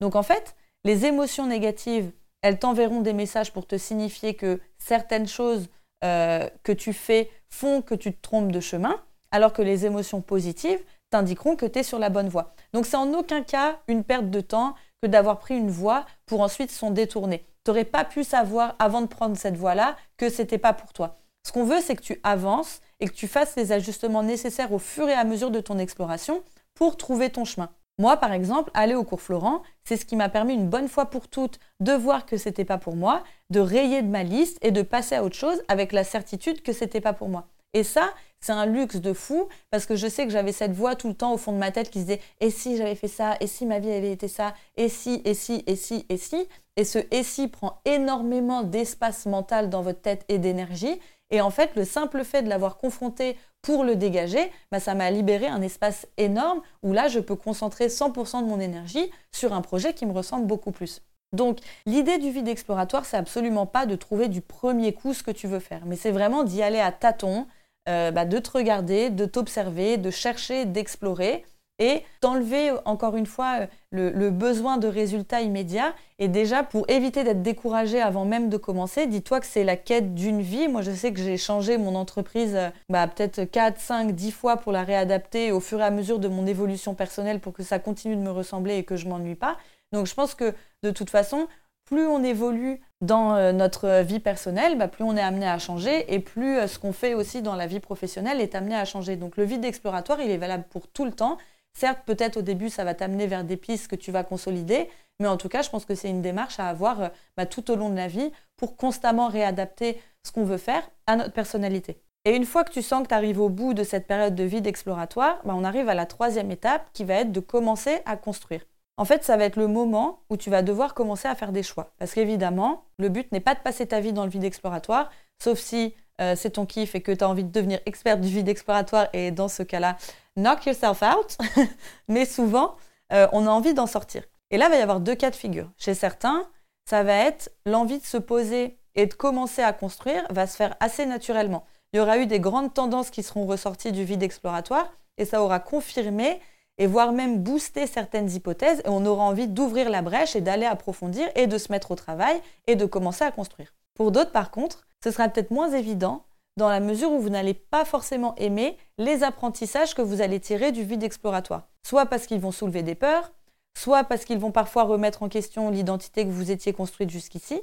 Donc 0.00 0.16
en 0.16 0.22
fait, 0.22 0.54
les 0.84 1.06
émotions 1.06 1.46
négatives, 1.46 2.10
elles 2.42 2.58
t'enverront 2.58 3.00
des 3.00 3.12
messages 3.12 3.52
pour 3.52 3.66
te 3.66 3.78
signifier 3.78 4.34
que 4.34 4.60
certaines 4.78 5.26
choses 5.26 5.68
euh, 6.04 6.48
que 6.62 6.72
tu 6.72 6.92
fais 6.92 7.30
font 7.48 7.80
que 7.80 7.94
tu 7.94 8.12
te 8.12 8.20
trompes 8.20 8.52
de 8.52 8.60
chemin, 8.60 9.00
alors 9.30 9.52
que 9.52 9.62
les 9.62 9.86
émotions 9.86 10.20
positives, 10.20 10.80
t'indiqueront 11.10 11.56
que 11.56 11.66
tu 11.66 11.78
es 11.78 11.82
sur 11.82 11.98
la 11.98 12.10
bonne 12.10 12.28
voie. 12.28 12.52
Donc 12.72 12.86
c'est 12.86 12.96
en 12.96 13.12
aucun 13.14 13.42
cas 13.42 13.78
une 13.88 14.04
perte 14.04 14.30
de 14.30 14.40
temps 14.40 14.74
que 15.02 15.06
d'avoir 15.06 15.38
pris 15.38 15.56
une 15.56 15.70
voie 15.70 16.04
pour 16.26 16.40
ensuite 16.40 16.70
s'en 16.70 16.90
détourner. 16.90 17.44
Tu 17.64 17.70
n'aurais 17.70 17.84
pas 17.84 18.04
pu 18.04 18.24
savoir 18.24 18.74
avant 18.78 19.00
de 19.00 19.06
prendre 19.06 19.36
cette 19.36 19.56
voie-là 19.56 19.96
que 20.16 20.28
c'était 20.28 20.58
pas 20.58 20.72
pour 20.72 20.92
toi. 20.92 21.18
Ce 21.46 21.52
qu'on 21.52 21.64
veut, 21.64 21.80
c'est 21.80 21.96
que 21.96 22.02
tu 22.02 22.20
avances 22.22 22.80
et 23.00 23.06
que 23.06 23.14
tu 23.14 23.28
fasses 23.28 23.56
les 23.56 23.72
ajustements 23.72 24.22
nécessaires 24.22 24.72
au 24.72 24.78
fur 24.78 25.08
et 25.08 25.14
à 25.14 25.24
mesure 25.24 25.50
de 25.50 25.60
ton 25.60 25.78
exploration 25.78 26.42
pour 26.74 26.96
trouver 26.96 27.30
ton 27.30 27.44
chemin. 27.44 27.70
Moi, 27.98 28.16
par 28.16 28.32
exemple, 28.32 28.70
aller 28.74 28.96
au 28.96 29.04
cours 29.04 29.20
Florent, 29.20 29.62
c'est 29.84 29.96
ce 29.96 30.04
qui 30.04 30.16
m'a 30.16 30.28
permis 30.28 30.54
une 30.54 30.68
bonne 30.68 30.88
fois 30.88 31.06
pour 31.06 31.28
toutes 31.28 31.60
de 31.78 31.92
voir 31.92 32.26
que 32.26 32.36
c'était 32.36 32.64
pas 32.64 32.78
pour 32.78 32.96
moi, 32.96 33.22
de 33.50 33.60
rayer 33.60 34.02
de 34.02 34.08
ma 34.08 34.24
liste 34.24 34.58
et 34.62 34.72
de 34.72 34.82
passer 34.82 35.14
à 35.14 35.22
autre 35.22 35.36
chose 35.36 35.62
avec 35.68 35.92
la 35.92 36.02
certitude 36.02 36.62
que 36.62 36.72
c'était 36.72 37.00
pas 37.00 37.12
pour 37.12 37.28
moi. 37.28 37.46
Et 37.72 37.84
ça, 37.84 38.10
c'est 38.40 38.52
un 38.52 38.66
luxe 38.66 38.96
de 38.96 39.12
fou 39.12 39.48
parce 39.70 39.86
que 39.86 39.96
je 39.96 40.08
sais 40.08 40.24
que 40.24 40.32
j'avais 40.32 40.52
cette 40.52 40.72
voix 40.72 40.96
tout 40.96 41.08
le 41.08 41.14
temps 41.14 41.32
au 41.32 41.36
fond 41.36 41.52
de 41.52 41.58
ma 41.58 41.70
tête 41.70 41.90
qui 41.90 42.00
se 42.00 42.04
disait 42.04 42.20
et 42.40 42.50
si 42.50 42.76
j'avais 42.76 42.94
fait 42.94 43.08
ça, 43.08 43.36
et 43.40 43.46
si 43.46 43.64
ma 43.64 43.78
vie 43.78 43.92
avait 43.92 44.12
été 44.12 44.28
ça, 44.28 44.54
et 44.76 44.88
si, 44.88 45.22
et 45.24 45.34
si, 45.34 45.62
et 45.66 45.76
si, 45.76 46.04
et 46.08 46.16
si? 46.16 46.48
Et 46.76 46.84
ce 46.84 46.98
et 47.12 47.22
si 47.22 47.46
prend 47.46 47.80
énormément 47.84 48.64
d'espace 48.64 49.26
mental 49.26 49.70
dans 49.70 49.82
votre 49.82 50.00
tête 50.00 50.24
et 50.28 50.38
d'énergie. 50.38 51.00
Et 51.30 51.40
en 51.40 51.50
fait, 51.50 51.70
le 51.76 51.84
simple 51.84 52.24
fait 52.24 52.42
de 52.42 52.48
l'avoir 52.48 52.78
confronté 52.78 53.36
pour 53.64 53.82
le 53.82 53.96
dégager, 53.96 54.52
bah, 54.70 54.78
ça 54.78 54.94
m'a 54.94 55.10
libéré 55.10 55.46
un 55.46 55.62
espace 55.62 56.06
énorme 56.18 56.60
où 56.82 56.92
là, 56.92 57.08
je 57.08 57.18
peux 57.18 57.34
concentrer 57.34 57.88
100% 57.88 58.42
de 58.42 58.46
mon 58.46 58.60
énergie 58.60 59.10
sur 59.32 59.54
un 59.54 59.62
projet 59.62 59.94
qui 59.94 60.04
me 60.04 60.12
ressemble 60.12 60.46
beaucoup 60.46 60.70
plus. 60.70 61.00
Donc, 61.32 61.58
l'idée 61.86 62.18
du 62.18 62.30
vide 62.30 62.46
exploratoire, 62.46 63.06
c'est 63.06 63.16
absolument 63.16 63.64
pas 63.64 63.86
de 63.86 63.96
trouver 63.96 64.28
du 64.28 64.42
premier 64.42 64.92
coup 64.92 65.14
ce 65.14 65.22
que 65.22 65.30
tu 65.30 65.48
veux 65.48 65.60
faire, 65.60 65.86
mais 65.86 65.96
c'est 65.96 66.10
vraiment 66.10 66.44
d'y 66.44 66.62
aller 66.62 66.78
à 66.78 66.92
tâtons, 66.92 67.46
euh, 67.88 68.10
bah, 68.10 68.26
de 68.26 68.38
te 68.38 68.50
regarder, 68.50 69.08
de 69.08 69.24
t'observer, 69.24 69.96
de 69.96 70.10
chercher, 70.10 70.66
d'explorer 70.66 71.44
et 71.78 72.02
d'enlever 72.20 72.72
encore 72.84 73.16
une 73.16 73.26
fois 73.26 73.66
euh, 73.94 74.10
le, 74.14 74.30
besoin 74.30 74.76
de 74.76 74.86
résultats 74.86 75.40
immédiats. 75.40 75.94
Et 76.18 76.28
déjà, 76.28 76.62
pour 76.62 76.88
éviter 76.88 77.24
d'être 77.24 77.42
découragé 77.42 78.00
avant 78.00 78.24
même 78.24 78.48
de 78.48 78.56
commencer, 78.56 79.06
dis-toi 79.06 79.40
que 79.40 79.46
c'est 79.46 79.64
la 79.64 79.76
quête 79.76 80.14
d'une 80.14 80.40
vie. 80.40 80.68
Moi, 80.68 80.82
je 80.82 80.92
sais 80.92 81.12
que 81.12 81.20
j'ai 81.20 81.36
changé 81.36 81.76
mon 81.76 81.96
entreprise 81.96 82.54
euh, 82.54 82.70
bah, 82.88 83.06
peut-être 83.08 83.44
4, 83.44 83.80
5, 83.80 84.12
10 84.12 84.30
fois 84.30 84.56
pour 84.56 84.72
la 84.72 84.84
réadapter 84.84 85.50
au 85.50 85.60
fur 85.60 85.80
et 85.80 85.84
à 85.84 85.90
mesure 85.90 86.18
de 86.18 86.28
mon 86.28 86.46
évolution 86.46 86.94
personnelle 86.94 87.40
pour 87.40 87.52
que 87.52 87.62
ça 87.62 87.78
continue 87.78 88.16
de 88.16 88.22
me 88.22 88.30
ressembler 88.30 88.76
et 88.76 88.84
que 88.84 88.96
je 88.96 89.08
m'ennuie 89.08 89.34
pas. 89.34 89.56
Donc, 89.92 90.06
je 90.06 90.14
pense 90.14 90.34
que 90.34 90.54
de 90.82 90.90
toute 90.90 91.10
façon, 91.10 91.48
plus 91.86 92.06
on 92.06 92.22
évolue 92.22 92.80
dans 93.00 93.34
euh, 93.34 93.52
notre 93.52 94.02
vie 94.02 94.20
personnelle, 94.20 94.78
bah, 94.78 94.88
plus 94.88 95.04
on 95.04 95.16
est 95.16 95.22
amené 95.22 95.46
à 95.46 95.58
changer 95.58 96.14
et 96.14 96.20
plus 96.20 96.66
ce 96.68 96.78
qu'on 96.78 96.92
fait 96.92 97.14
aussi 97.14 97.42
dans 97.42 97.56
la 97.56 97.66
vie 97.66 97.80
professionnelle 97.80 98.40
est 98.40 98.54
amené 98.54 98.76
à 98.76 98.84
changer. 98.84 99.16
Donc 99.16 99.36
le 99.36 99.44
vide 99.44 99.64
exploratoire, 99.64 100.20
il 100.20 100.30
est 100.30 100.38
valable 100.38 100.64
pour 100.70 100.86
tout 100.86 101.04
le 101.04 101.12
temps. 101.12 101.36
Certes, 101.76 102.00
peut-être 102.06 102.38
au 102.38 102.42
début, 102.42 102.70
ça 102.70 102.84
va 102.84 102.94
t'amener 102.94 103.26
vers 103.26 103.44
des 103.44 103.56
pistes 103.56 103.88
que 103.88 103.96
tu 103.96 104.12
vas 104.12 104.22
consolider, 104.22 104.88
mais 105.20 105.28
en 105.28 105.36
tout 105.36 105.48
cas, 105.48 105.62
je 105.62 105.70
pense 105.70 105.84
que 105.84 105.94
c'est 105.94 106.08
une 106.08 106.22
démarche 106.22 106.60
à 106.60 106.68
avoir 106.68 107.02
euh, 107.02 107.08
bah, 107.36 107.46
tout 107.46 107.70
au 107.70 107.76
long 107.76 107.90
de 107.90 107.96
la 107.96 108.08
vie 108.08 108.30
pour 108.56 108.76
constamment 108.76 109.28
réadapter 109.28 110.00
ce 110.22 110.32
qu'on 110.32 110.44
veut 110.44 110.56
faire 110.56 110.88
à 111.06 111.16
notre 111.16 111.32
personnalité. 111.32 112.00
Et 112.24 112.34
une 112.34 112.46
fois 112.46 112.64
que 112.64 112.72
tu 112.72 112.80
sens 112.80 113.02
que 113.02 113.08
tu 113.08 113.14
arrives 113.14 113.40
au 113.40 113.48
bout 113.48 113.74
de 113.74 113.82
cette 113.82 114.06
période 114.06 114.34
de 114.34 114.44
vide 114.44 114.66
exploratoire, 114.66 115.40
bah, 115.44 115.54
on 115.56 115.64
arrive 115.64 115.88
à 115.88 115.94
la 115.94 116.06
troisième 116.06 116.50
étape 116.50 116.88
qui 116.92 117.04
va 117.04 117.14
être 117.14 117.32
de 117.32 117.40
commencer 117.40 118.00
à 118.06 118.16
construire. 118.16 118.64
En 118.96 119.04
fait, 119.04 119.24
ça 119.24 119.36
va 119.36 119.44
être 119.44 119.56
le 119.56 119.66
moment 119.66 120.20
où 120.30 120.36
tu 120.36 120.50
vas 120.50 120.62
devoir 120.62 120.94
commencer 120.94 121.26
à 121.26 121.34
faire 121.34 121.50
des 121.50 121.64
choix. 121.64 121.92
Parce 121.98 122.14
qu'évidemment, 122.14 122.84
le 122.98 123.08
but 123.08 123.30
n'est 123.32 123.40
pas 123.40 123.54
de 123.54 123.60
passer 123.60 123.86
ta 123.86 124.00
vie 124.00 124.12
dans 124.12 124.24
le 124.24 124.30
vide 124.30 124.44
exploratoire, 124.44 125.10
sauf 125.42 125.58
si 125.58 125.94
euh, 126.20 126.34
c'est 126.36 126.50
ton 126.50 126.66
kiff 126.66 126.94
et 126.94 127.00
que 127.00 127.12
tu 127.12 127.24
as 127.24 127.28
envie 127.28 127.44
de 127.44 127.50
devenir 127.50 127.80
expert 127.86 128.18
du 128.18 128.28
vide 128.28 128.48
exploratoire. 128.48 129.08
Et 129.12 129.30
dans 129.30 129.48
ce 129.48 129.62
cas-là, 129.62 129.96
knock 130.36 130.66
yourself 130.66 131.02
out, 131.02 131.38
mais 132.08 132.24
souvent, 132.24 132.76
euh, 133.12 133.26
on 133.32 133.46
a 133.46 133.50
envie 133.50 133.74
d'en 133.74 133.86
sortir. 133.86 134.22
Et 134.50 134.58
là, 134.58 134.66
il 134.66 134.70
va 134.70 134.76
y 134.78 134.82
avoir 134.82 135.00
deux 135.00 135.14
cas 135.14 135.30
de 135.30 135.36
figure. 135.36 135.70
Chez 135.76 135.94
certains, 135.94 136.46
ça 136.84 137.02
va 137.02 137.14
être 137.14 137.50
l'envie 137.66 137.98
de 137.98 138.04
se 138.04 138.18
poser 138.18 138.78
et 138.94 139.06
de 139.06 139.14
commencer 139.14 139.62
à 139.62 139.72
construire 139.72 140.24
va 140.30 140.46
se 140.46 140.56
faire 140.56 140.76
assez 140.80 141.06
naturellement. 141.06 141.64
Il 141.92 141.98
y 141.98 142.00
aura 142.00 142.18
eu 142.18 142.26
des 142.26 142.40
grandes 142.40 142.74
tendances 142.74 143.10
qui 143.10 143.22
seront 143.22 143.46
ressorties 143.46 143.92
du 143.92 144.04
vide 144.04 144.22
exploratoire 144.22 144.92
et 145.16 145.24
ça 145.24 145.42
aura 145.42 145.60
confirmé 145.60 146.40
et 146.78 146.86
voire 146.86 147.12
même 147.12 147.38
boosté 147.38 147.86
certaines 147.86 148.30
hypothèses 148.30 148.80
et 148.84 148.88
on 148.88 149.06
aura 149.06 149.24
envie 149.24 149.46
d'ouvrir 149.46 149.90
la 149.90 150.02
brèche 150.02 150.34
et 150.34 150.40
d'aller 150.40 150.66
approfondir 150.66 151.28
et 151.36 151.46
de 151.46 151.56
se 151.56 151.70
mettre 151.70 151.92
au 151.92 151.94
travail 151.94 152.40
et 152.66 152.74
de 152.74 152.84
commencer 152.84 153.24
à 153.24 153.30
construire. 153.30 153.74
Pour 153.94 154.10
d'autres, 154.10 154.32
par 154.32 154.50
contre, 154.50 154.86
ce 155.04 155.10
sera 155.10 155.28
peut-être 155.28 155.50
moins 155.50 155.70
évident 155.70 156.24
dans 156.56 156.70
la 156.70 156.80
mesure 156.80 157.12
où 157.12 157.20
vous 157.20 157.28
n'allez 157.28 157.52
pas 157.52 157.84
forcément 157.84 158.34
aimer 158.36 158.78
les 158.96 159.22
apprentissages 159.22 159.94
que 159.94 160.00
vous 160.00 160.22
allez 160.22 160.40
tirer 160.40 160.72
du 160.72 160.82
vide 160.82 161.02
exploratoire. 161.02 161.68
Soit 161.86 162.06
parce 162.06 162.26
qu'ils 162.26 162.40
vont 162.40 162.52
soulever 162.52 162.82
des 162.82 162.94
peurs, 162.94 163.32
soit 163.76 164.04
parce 164.04 164.24
qu'ils 164.24 164.38
vont 164.38 164.50
parfois 164.50 164.84
remettre 164.84 165.22
en 165.22 165.28
question 165.28 165.68
l'identité 165.68 166.24
que 166.24 166.30
vous 166.30 166.50
étiez 166.50 166.72
construite 166.72 167.10
jusqu'ici, 167.10 167.60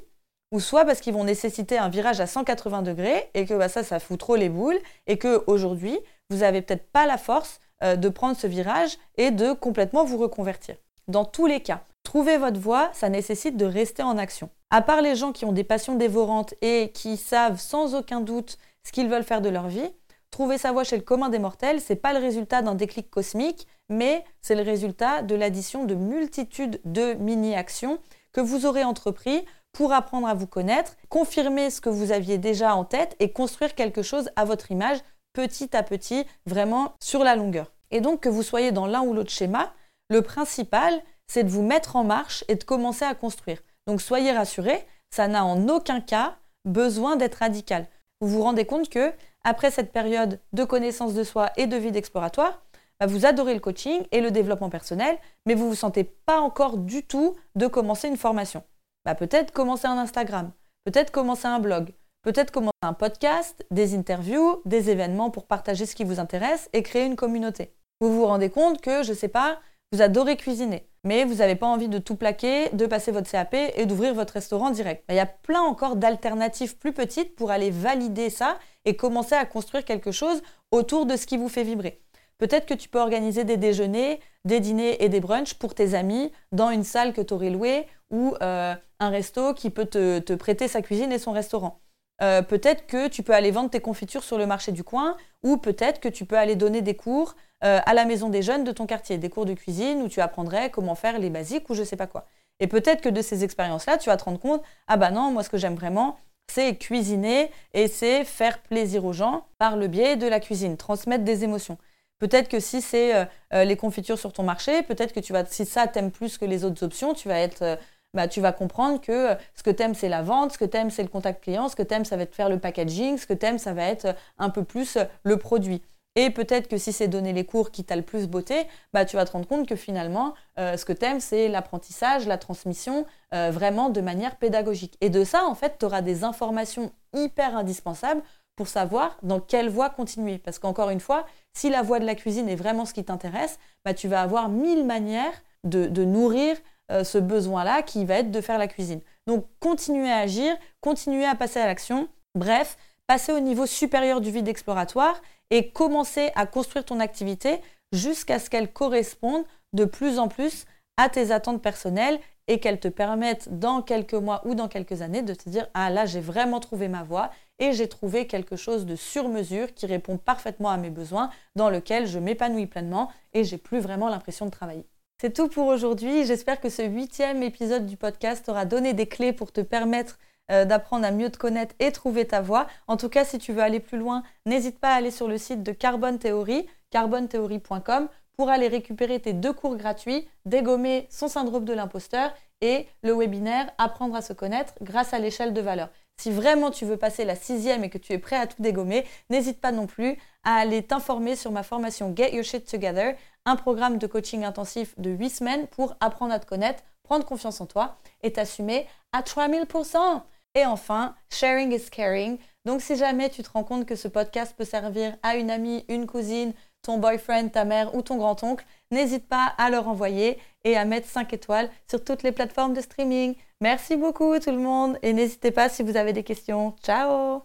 ou 0.52 0.60
soit 0.60 0.84
parce 0.84 1.00
qu'ils 1.00 1.14
vont 1.14 1.24
nécessiter 1.24 1.78
un 1.78 1.88
virage 1.88 2.20
à 2.20 2.28
180 2.28 2.82
degrés 2.82 3.28
et 3.34 3.44
que 3.44 3.54
bah, 3.54 3.68
ça, 3.68 3.82
ça 3.82 3.98
fout 3.98 4.20
trop 4.20 4.36
les 4.36 4.48
boules 4.48 4.78
et 5.08 5.18
que 5.18 5.42
aujourd'hui, 5.48 5.98
vous 6.30 6.38
n'avez 6.38 6.62
peut-être 6.62 6.92
pas 6.92 7.06
la 7.06 7.18
force 7.18 7.58
euh, 7.82 7.96
de 7.96 8.08
prendre 8.08 8.36
ce 8.36 8.46
virage 8.46 8.98
et 9.16 9.32
de 9.32 9.52
complètement 9.52 10.04
vous 10.04 10.18
reconvertir. 10.18 10.76
Dans 11.08 11.24
tous 11.24 11.46
les 11.46 11.60
cas, 11.60 11.82
trouver 12.04 12.36
votre 12.36 12.60
voie, 12.60 12.90
ça 12.92 13.08
nécessite 13.08 13.56
de 13.56 13.64
rester 13.64 14.04
en 14.04 14.16
action. 14.16 14.48
À 14.74 14.80
part 14.80 15.02
les 15.02 15.16
gens 15.16 15.32
qui 15.32 15.44
ont 15.44 15.52
des 15.52 15.64
passions 15.64 15.96
dévorantes 15.96 16.54
et 16.62 16.92
qui 16.94 17.18
savent 17.18 17.60
sans 17.60 17.94
aucun 17.94 18.22
doute 18.22 18.56
ce 18.84 18.90
qu'ils 18.90 19.06
veulent 19.06 19.22
faire 19.22 19.42
de 19.42 19.50
leur 19.50 19.68
vie. 19.68 19.90
Trouver 20.30 20.56
sa 20.56 20.72
voie 20.72 20.82
chez 20.82 20.96
le 20.96 21.02
commun 21.02 21.28
des 21.28 21.38
mortels, 21.38 21.78
c'est 21.78 21.94
pas 21.94 22.14
le 22.14 22.20
résultat 22.20 22.62
d'un 22.62 22.74
déclic 22.74 23.10
cosmique, 23.10 23.66
mais 23.90 24.24
c'est 24.40 24.54
le 24.54 24.62
résultat 24.62 25.20
de 25.20 25.34
l'addition 25.34 25.84
de 25.84 25.94
multitudes 25.94 26.80
de 26.86 27.12
mini-actions 27.12 27.98
que 28.32 28.40
vous 28.40 28.64
aurez 28.64 28.82
entrepris 28.82 29.44
pour 29.72 29.92
apprendre 29.92 30.26
à 30.26 30.32
vous 30.32 30.46
connaître, 30.46 30.96
confirmer 31.10 31.68
ce 31.68 31.82
que 31.82 31.90
vous 31.90 32.10
aviez 32.10 32.38
déjà 32.38 32.74
en 32.74 32.86
tête 32.86 33.14
et 33.20 33.30
construire 33.30 33.74
quelque 33.74 34.00
chose 34.00 34.30
à 34.36 34.46
votre 34.46 34.70
image 34.70 35.00
petit 35.34 35.76
à 35.76 35.82
petit, 35.82 36.24
vraiment 36.46 36.94
sur 36.98 37.24
la 37.24 37.36
longueur. 37.36 37.74
Et 37.90 38.00
donc 38.00 38.20
que 38.20 38.30
vous 38.30 38.42
soyez 38.42 38.72
dans 38.72 38.86
l'un 38.86 39.02
ou 39.02 39.12
l'autre 39.12 39.30
schéma, 39.30 39.74
le 40.08 40.22
principal, 40.22 40.98
c'est 41.26 41.44
de 41.44 41.50
vous 41.50 41.62
mettre 41.62 41.94
en 41.94 42.04
marche 42.04 42.42
et 42.48 42.54
de 42.54 42.64
commencer 42.64 43.04
à 43.04 43.14
construire. 43.14 43.58
Donc 43.86 44.00
soyez 44.00 44.32
rassurés, 44.32 44.86
ça 45.10 45.28
n'a 45.28 45.44
en 45.44 45.68
aucun 45.68 46.00
cas 46.00 46.36
besoin 46.64 47.16
d'être 47.16 47.36
radical 47.36 47.86
vous 48.22 48.28
vous 48.28 48.42
rendez 48.42 48.64
compte 48.64 48.88
que 48.88 49.12
après 49.42 49.72
cette 49.72 49.90
période 49.90 50.38
de 50.52 50.62
connaissance 50.62 51.12
de 51.12 51.24
soi 51.24 51.50
et 51.56 51.66
de 51.66 51.76
vie 51.76 51.96
exploratoire, 51.96 52.62
bah, 53.00 53.06
vous 53.06 53.26
adorez 53.26 53.52
le 53.52 53.58
coaching 53.58 54.06
et 54.12 54.20
le 54.20 54.30
développement 54.30 54.70
personnel, 54.70 55.18
mais 55.44 55.54
vous 55.54 55.64
ne 55.64 55.70
vous 55.70 55.74
sentez 55.74 56.04
pas 56.04 56.38
encore 56.38 56.78
du 56.78 57.02
tout 57.02 57.34
de 57.56 57.66
commencer 57.66 58.06
une 58.06 58.16
formation. 58.16 58.62
Bah, 59.04 59.16
peut-être 59.16 59.50
commencer 59.50 59.88
un 59.88 59.98
Instagram, 59.98 60.52
peut-être 60.84 61.10
commencer 61.10 61.48
un 61.48 61.58
blog, 61.58 61.92
peut-être 62.22 62.52
commencer 62.52 62.70
un 62.82 62.92
podcast, 62.92 63.66
des 63.72 63.96
interviews, 63.96 64.62
des 64.66 64.90
événements 64.90 65.30
pour 65.30 65.46
partager 65.46 65.84
ce 65.84 65.96
qui 65.96 66.04
vous 66.04 66.20
intéresse 66.20 66.70
et 66.72 66.84
créer 66.84 67.06
une 67.06 67.16
communauté. 67.16 67.74
Vous 68.00 68.14
vous 68.14 68.26
rendez 68.26 68.50
compte 68.50 68.80
que, 68.80 69.02
je 69.02 69.10
ne 69.10 69.16
sais 69.16 69.26
pas, 69.26 69.58
vous 69.90 70.00
adorez 70.00 70.36
cuisiner, 70.36 70.88
mais 71.04 71.24
vous 71.24 71.36
n'avez 71.36 71.56
pas 71.56 71.66
envie 71.66 71.88
de 71.88 71.98
tout 71.98 72.16
plaquer, 72.16 72.68
de 72.70 72.86
passer 72.86 73.10
votre 73.10 73.30
CAP 73.30 73.54
et 73.54 73.86
d'ouvrir 73.86 74.14
votre 74.14 74.34
restaurant 74.34 74.70
direct. 74.70 75.04
Il 75.08 75.16
y 75.16 75.20
a 75.20 75.26
plein 75.26 75.60
encore 75.60 75.96
d'alternatives 75.96 76.76
plus 76.78 76.92
petites 76.92 77.34
pour 77.34 77.50
aller 77.50 77.70
valider 77.70 78.30
ça 78.30 78.58
et 78.84 78.96
commencer 78.96 79.34
à 79.34 79.44
construire 79.44 79.84
quelque 79.84 80.12
chose 80.12 80.42
autour 80.70 81.06
de 81.06 81.16
ce 81.16 81.26
qui 81.26 81.36
vous 81.36 81.48
fait 81.48 81.64
vibrer. 81.64 82.00
Peut-être 82.38 82.66
que 82.66 82.74
tu 82.74 82.88
peux 82.88 82.98
organiser 82.98 83.44
des 83.44 83.56
déjeuners, 83.56 84.20
des 84.44 84.58
dîners 84.58 84.96
et 85.04 85.08
des 85.08 85.20
brunchs 85.20 85.54
pour 85.54 85.74
tes 85.74 85.94
amis 85.94 86.32
dans 86.50 86.70
une 86.70 86.82
salle 86.82 87.12
que 87.12 87.20
tu 87.20 87.34
aurais 87.34 87.50
louée 87.50 87.86
ou 88.10 88.34
euh, 88.42 88.74
un 88.98 89.08
resto 89.10 89.54
qui 89.54 89.70
peut 89.70 89.86
te, 89.86 90.34
prêter 90.34 90.68
sa 90.68 90.82
cuisine 90.82 91.12
et 91.12 91.18
son 91.18 91.32
restaurant. 91.32 91.80
Euh, 92.22 92.40
peut-être 92.42 92.86
que 92.86 93.08
tu 93.08 93.22
peux 93.22 93.34
aller 93.34 93.50
vendre 93.50 93.70
tes 93.70 93.80
confitures 93.80 94.22
sur 94.22 94.38
le 94.38 94.46
marché 94.46 94.70
du 94.70 94.84
coin 94.84 95.16
ou 95.42 95.56
peut-être 95.56 96.00
que 96.00 96.08
tu 96.08 96.24
peux 96.24 96.38
aller 96.38 96.54
donner 96.54 96.80
des 96.80 96.94
cours 96.94 97.34
euh, 97.64 97.80
à 97.84 97.94
la 97.94 98.04
maison 98.04 98.28
des 98.28 98.42
jeunes 98.42 98.64
de 98.64 98.70
ton 98.70 98.86
quartier, 98.86 99.18
des 99.18 99.28
cours 99.28 99.44
de 99.44 99.54
cuisine 99.54 100.02
où 100.02 100.08
tu 100.08 100.20
apprendrais 100.20 100.70
comment 100.70 100.94
faire 100.94 101.18
les 101.18 101.30
basiques 101.30 101.68
ou 101.68 101.74
je 101.74 101.82
sais 101.82 101.96
pas 101.96 102.06
quoi. 102.06 102.26
Et 102.60 102.68
peut-être 102.68 103.00
que 103.00 103.08
de 103.08 103.22
ces 103.22 103.42
expériences-là, 103.42 103.98
tu 103.98 104.08
vas 104.08 104.16
te 104.16 104.24
rendre 104.24 104.38
compte, 104.38 104.62
ah 104.86 104.96
bah 104.96 105.10
non, 105.10 105.32
moi 105.32 105.42
ce 105.42 105.50
que 105.50 105.58
j'aime 105.58 105.74
vraiment, 105.74 106.16
c'est 106.46 106.76
cuisiner 106.76 107.50
et 107.74 107.88
c'est 107.88 108.24
faire 108.24 108.58
plaisir 108.60 109.04
aux 109.04 109.12
gens 109.12 109.46
par 109.58 109.76
le 109.76 109.88
biais 109.88 110.16
de 110.16 110.28
la 110.28 110.38
cuisine, 110.38 110.76
transmettre 110.76 111.24
des 111.24 111.42
émotions. 111.42 111.78
Peut-être 112.20 112.48
que 112.48 112.60
si 112.60 112.82
c'est 112.82 113.16
euh, 113.52 113.64
les 113.64 113.76
confitures 113.76 114.18
sur 114.18 114.32
ton 114.32 114.44
marché, 114.44 114.84
peut-être 114.84 115.12
que 115.12 115.18
tu 115.18 115.32
vas, 115.32 115.44
si 115.44 115.66
ça 115.66 115.88
t'aime 115.88 116.12
plus 116.12 116.38
que 116.38 116.44
les 116.44 116.64
autres 116.64 116.84
options, 116.84 117.14
tu 117.14 117.26
vas 117.26 117.40
être, 117.40 117.78
bah, 118.14 118.28
tu 118.28 118.40
vas 118.40 118.52
comprendre 118.52 119.00
que 119.00 119.30
ce 119.54 119.62
que 119.62 119.70
t'aimes 119.70 119.94
c'est 119.94 120.08
la 120.08 120.22
vente, 120.22 120.52
ce 120.52 120.58
que 120.58 120.64
t'aimes 120.64 120.90
c'est 120.90 121.02
le 121.02 121.08
contact 121.08 121.42
client, 121.42 121.68
ce 121.68 121.76
que 121.76 121.82
t'aimes 121.82 122.04
ça 122.04 122.16
va 122.16 122.22
être 122.22 122.34
faire 122.34 122.48
le 122.48 122.58
packaging, 122.58 123.18
ce 123.18 123.26
que 123.26 123.34
t'aimes 123.34 123.58
ça 123.58 123.72
va 123.72 123.84
être 123.84 124.14
un 124.38 124.50
peu 124.50 124.64
plus 124.64 124.98
le 125.24 125.36
produit. 125.36 125.82
Et 126.14 126.28
peut-être 126.30 126.68
que 126.68 126.76
si 126.76 126.92
c'est 126.92 127.08
donner 127.08 127.32
les 127.32 127.46
cours 127.46 127.70
qui 127.70 127.84
t'a 127.84 127.96
le 127.96 128.02
plus 128.02 128.28
beauté, 128.28 128.66
bah, 128.92 129.06
tu 129.06 129.16
vas 129.16 129.24
te 129.24 129.32
rendre 129.32 129.48
compte 129.48 129.66
que 129.66 129.76
finalement, 129.76 130.34
euh, 130.58 130.76
ce 130.76 130.84
que 130.84 130.92
tu 130.92 131.06
aimes, 131.06 131.20
c'est 131.20 131.48
l'apprentissage, 131.48 132.26
la 132.26 132.36
transmission, 132.36 133.06
euh, 133.32 133.50
vraiment 133.50 133.88
de 133.88 134.00
manière 134.02 134.36
pédagogique. 134.36 134.98
Et 135.00 135.08
de 135.08 135.24
ça, 135.24 135.46
en 135.46 135.54
fait, 135.54 135.76
tu 135.78 135.86
auras 135.86 136.02
des 136.02 136.22
informations 136.22 136.92
hyper 137.14 137.56
indispensables 137.56 138.22
pour 138.56 138.68
savoir 138.68 139.16
dans 139.22 139.40
quelle 139.40 139.70
voie 139.70 139.88
continuer. 139.88 140.36
Parce 140.36 140.58
qu'encore 140.58 140.90
une 140.90 141.00
fois, 141.00 141.24
si 141.54 141.70
la 141.70 141.80
voie 141.80 141.98
de 141.98 142.04
la 142.04 142.14
cuisine 142.14 142.48
est 142.48 142.56
vraiment 142.56 142.84
ce 142.84 142.92
qui 142.92 143.04
t'intéresse, 143.04 143.58
bah, 143.86 143.94
tu 143.94 144.06
vas 144.06 144.20
avoir 144.20 144.50
mille 144.50 144.84
manières 144.84 145.42
de, 145.64 146.04
nourrir 146.04 146.56
euh, 146.90 147.04
ce 147.04 147.18
besoin-là 147.18 147.82
qui 147.82 148.04
va 148.04 148.16
être 148.16 148.30
de 148.30 148.40
faire 148.40 148.58
la 148.58 148.68
cuisine. 148.68 149.00
Donc, 149.26 149.46
continuer 149.60 150.10
à 150.10 150.18
agir, 150.18 150.56
continuer 150.80 151.24
à 151.24 151.34
passer 151.34 151.60
à 151.60 151.66
l'action. 151.66 152.08
Bref, 152.34 152.76
passer 153.06 153.32
au 153.32 153.40
niveau 153.40 153.66
supérieur 153.66 154.20
du 154.20 154.30
vide 154.30 154.48
exploratoire 154.48 155.20
et 155.50 155.70
commencer 155.70 156.30
à 156.34 156.46
construire 156.46 156.84
ton 156.84 156.98
activité 156.98 157.60
jusqu'à 157.92 158.38
ce 158.38 158.50
qu'elle 158.50 158.72
corresponde 158.72 159.44
de 159.72 159.84
plus 159.84 160.18
en 160.18 160.28
plus 160.28 160.64
à 160.96 161.08
tes 161.08 161.30
attentes 161.30 161.62
personnelles 161.62 162.18
et 162.48 162.58
qu'elle 162.58 162.80
te 162.80 162.88
permette 162.88 163.58
dans 163.58 163.82
quelques 163.82 164.14
mois 164.14 164.42
ou 164.44 164.54
dans 164.54 164.68
quelques 164.68 165.02
années 165.02 165.22
de 165.22 165.34
te 165.34 165.48
dire 165.48 165.68
ah 165.74 165.90
là 165.90 166.06
j'ai 166.06 166.20
vraiment 166.20 166.60
trouvé 166.60 166.88
ma 166.88 167.02
voie 167.02 167.30
et 167.58 167.72
j'ai 167.72 167.88
trouvé 167.88 168.26
quelque 168.26 168.56
chose 168.56 168.86
de 168.86 168.96
sur 168.96 169.28
mesure 169.28 169.72
qui 169.74 169.86
répond 169.86 170.18
parfaitement 170.18 170.70
à 170.70 170.76
mes 170.76 170.90
besoins 170.90 171.30
dans 171.54 171.70
lequel 171.70 172.06
je 172.06 172.18
m'épanouis 172.18 172.66
pleinement 172.66 173.10
et 173.32 173.44
j'ai 173.44 173.58
plus 173.58 173.78
vraiment 173.78 174.08
l'impression 174.08 174.46
de 174.46 174.50
travailler. 174.50 174.86
C'est 175.22 175.32
tout 175.32 175.46
pour 175.46 175.68
aujourd'hui. 175.68 176.26
J'espère 176.26 176.60
que 176.60 176.68
ce 176.68 176.82
huitième 176.82 177.44
épisode 177.44 177.86
du 177.86 177.96
podcast 177.96 178.48
aura 178.48 178.64
donné 178.64 178.92
des 178.92 179.06
clés 179.06 179.32
pour 179.32 179.52
te 179.52 179.60
permettre 179.60 180.18
euh, 180.50 180.64
d'apprendre 180.64 181.06
à 181.06 181.12
mieux 181.12 181.30
te 181.30 181.38
connaître 181.38 181.76
et 181.78 181.92
trouver 181.92 182.26
ta 182.26 182.40
voie. 182.40 182.66
En 182.88 182.96
tout 182.96 183.08
cas, 183.08 183.24
si 183.24 183.38
tu 183.38 183.52
veux 183.52 183.62
aller 183.62 183.78
plus 183.78 183.98
loin, 183.98 184.24
n'hésite 184.46 184.80
pas 184.80 184.88
à 184.88 184.96
aller 184.96 185.12
sur 185.12 185.28
le 185.28 185.38
site 185.38 185.62
de 185.62 185.70
Carbone 185.70 186.18
Theory, 186.18 186.66
carbontheory.com, 186.90 188.08
pour 188.36 188.48
aller 188.48 188.66
récupérer 188.66 189.20
tes 189.20 189.32
deux 189.32 189.52
cours 189.52 189.76
gratuits, 189.76 190.26
dégommer 190.44 191.06
son 191.08 191.28
syndrome 191.28 191.64
de 191.64 191.72
l'imposteur 191.72 192.34
et 192.60 192.88
le 193.04 193.12
webinaire 193.16 193.70
Apprendre 193.78 194.16
à 194.16 194.22
se 194.22 194.32
connaître 194.32 194.74
grâce 194.82 195.14
à 195.14 195.20
l'échelle 195.20 195.52
de 195.52 195.60
valeur. 195.60 195.90
Si 196.16 196.30
vraiment 196.30 196.70
tu 196.70 196.84
veux 196.84 196.96
passer 196.96 197.24
la 197.24 197.34
sixième 197.34 197.84
et 197.84 197.90
que 197.90 197.98
tu 197.98 198.12
es 198.12 198.18
prêt 198.18 198.36
à 198.36 198.46
tout 198.46 198.60
dégommer, 198.60 199.04
n'hésite 199.30 199.60
pas 199.60 199.72
non 199.72 199.86
plus 199.86 200.18
à 200.44 200.54
aller 200.54 200.82
t'informer 200.82 201.36
sur 201.36 201.50
ma 201.52 201.62
formation 201.62 202.12
Get 202.14 202.34
Your 202.34 202.44
Shit 202.44 202.70
Together, 202.70 203.16
un 203.44 203.56
programme 203.56 203.98
de 203.98 204.06
coaching 204.06 204.44
intensif 204.44 204.98
de 204.98 205.10
8 205.10 205.30
semaines 205.30 205.66
pour 205.68 205.94
apprendre 206.00 206.32
à 206.32 206.38
te 206.38 206.46
connaître, 206.46 206.82
prendre 207.02 207.24
confiance 207.24 207.60
en 207.60 207.66
toi 207.66 207.96
et 208.22 208.32
t'assumer 208.32 208.86
à 209.12 209.22
3000%. 209.22 210.22
Et 210.54 210.66
enfin, 210.66 211.14
sharing 211.30 211.72
is 211.72 211.88
caring. 211.90 212.38
Donc 212.64 212.82
si 212.82 212.96
jamais 212.96 213.30
tu 213.30 213.42
te 213.42 213.50
rends 213.50 213.64
compte 213.64 213.86
que 213.86 213.96
ce 213.96 214.08
podcast 214.08 214.54
peut 214.56 214.64
servir 214.64 215.16
à 215.22 215.36
une 215.36 215.50
amie, 215.50 215.84
une 215.88 216.06
cousine, 216.06 216.52
ton 216.82 216.98
boyfriend, 216.98 217.48
ta 217.48 217.64
mère 217.64 217.94
ou 217.94 218.02
ton 218.02 218.16
grand-oncle, 218.16 218.64
n'hésite 218.90 219.28
pas 219.28 219.54
à 219.56 219.70
leur 219.70 219.88
envoyer 219.88 220.38
et 220.64 220.76
à 220.76 220.84
mettre 220.84 221.08
5 221.08 221.32
étoiles 221.32 221.70
sur 221.88 222.04
toutes 222.04 222.22
les 222.22 222.32
plateformes 222.32 222.74
de 222.74 222.80
streaming. 222.80 223.34
Merci 223.60 223.96
beaucoup 223.96 224.38
tout 224.38 224.50
le 224.50 224.58
monde 224.58 224.98
et 225.02 225.12
n'hésitez 225.12 225.52
pas 225.52 225.68
si 225.68 225.82
vous 225.82 225.96
avez 225.96 226.12
des 226.12 226.24
questions. 226.24 226.74
Ciao 226.82 227.42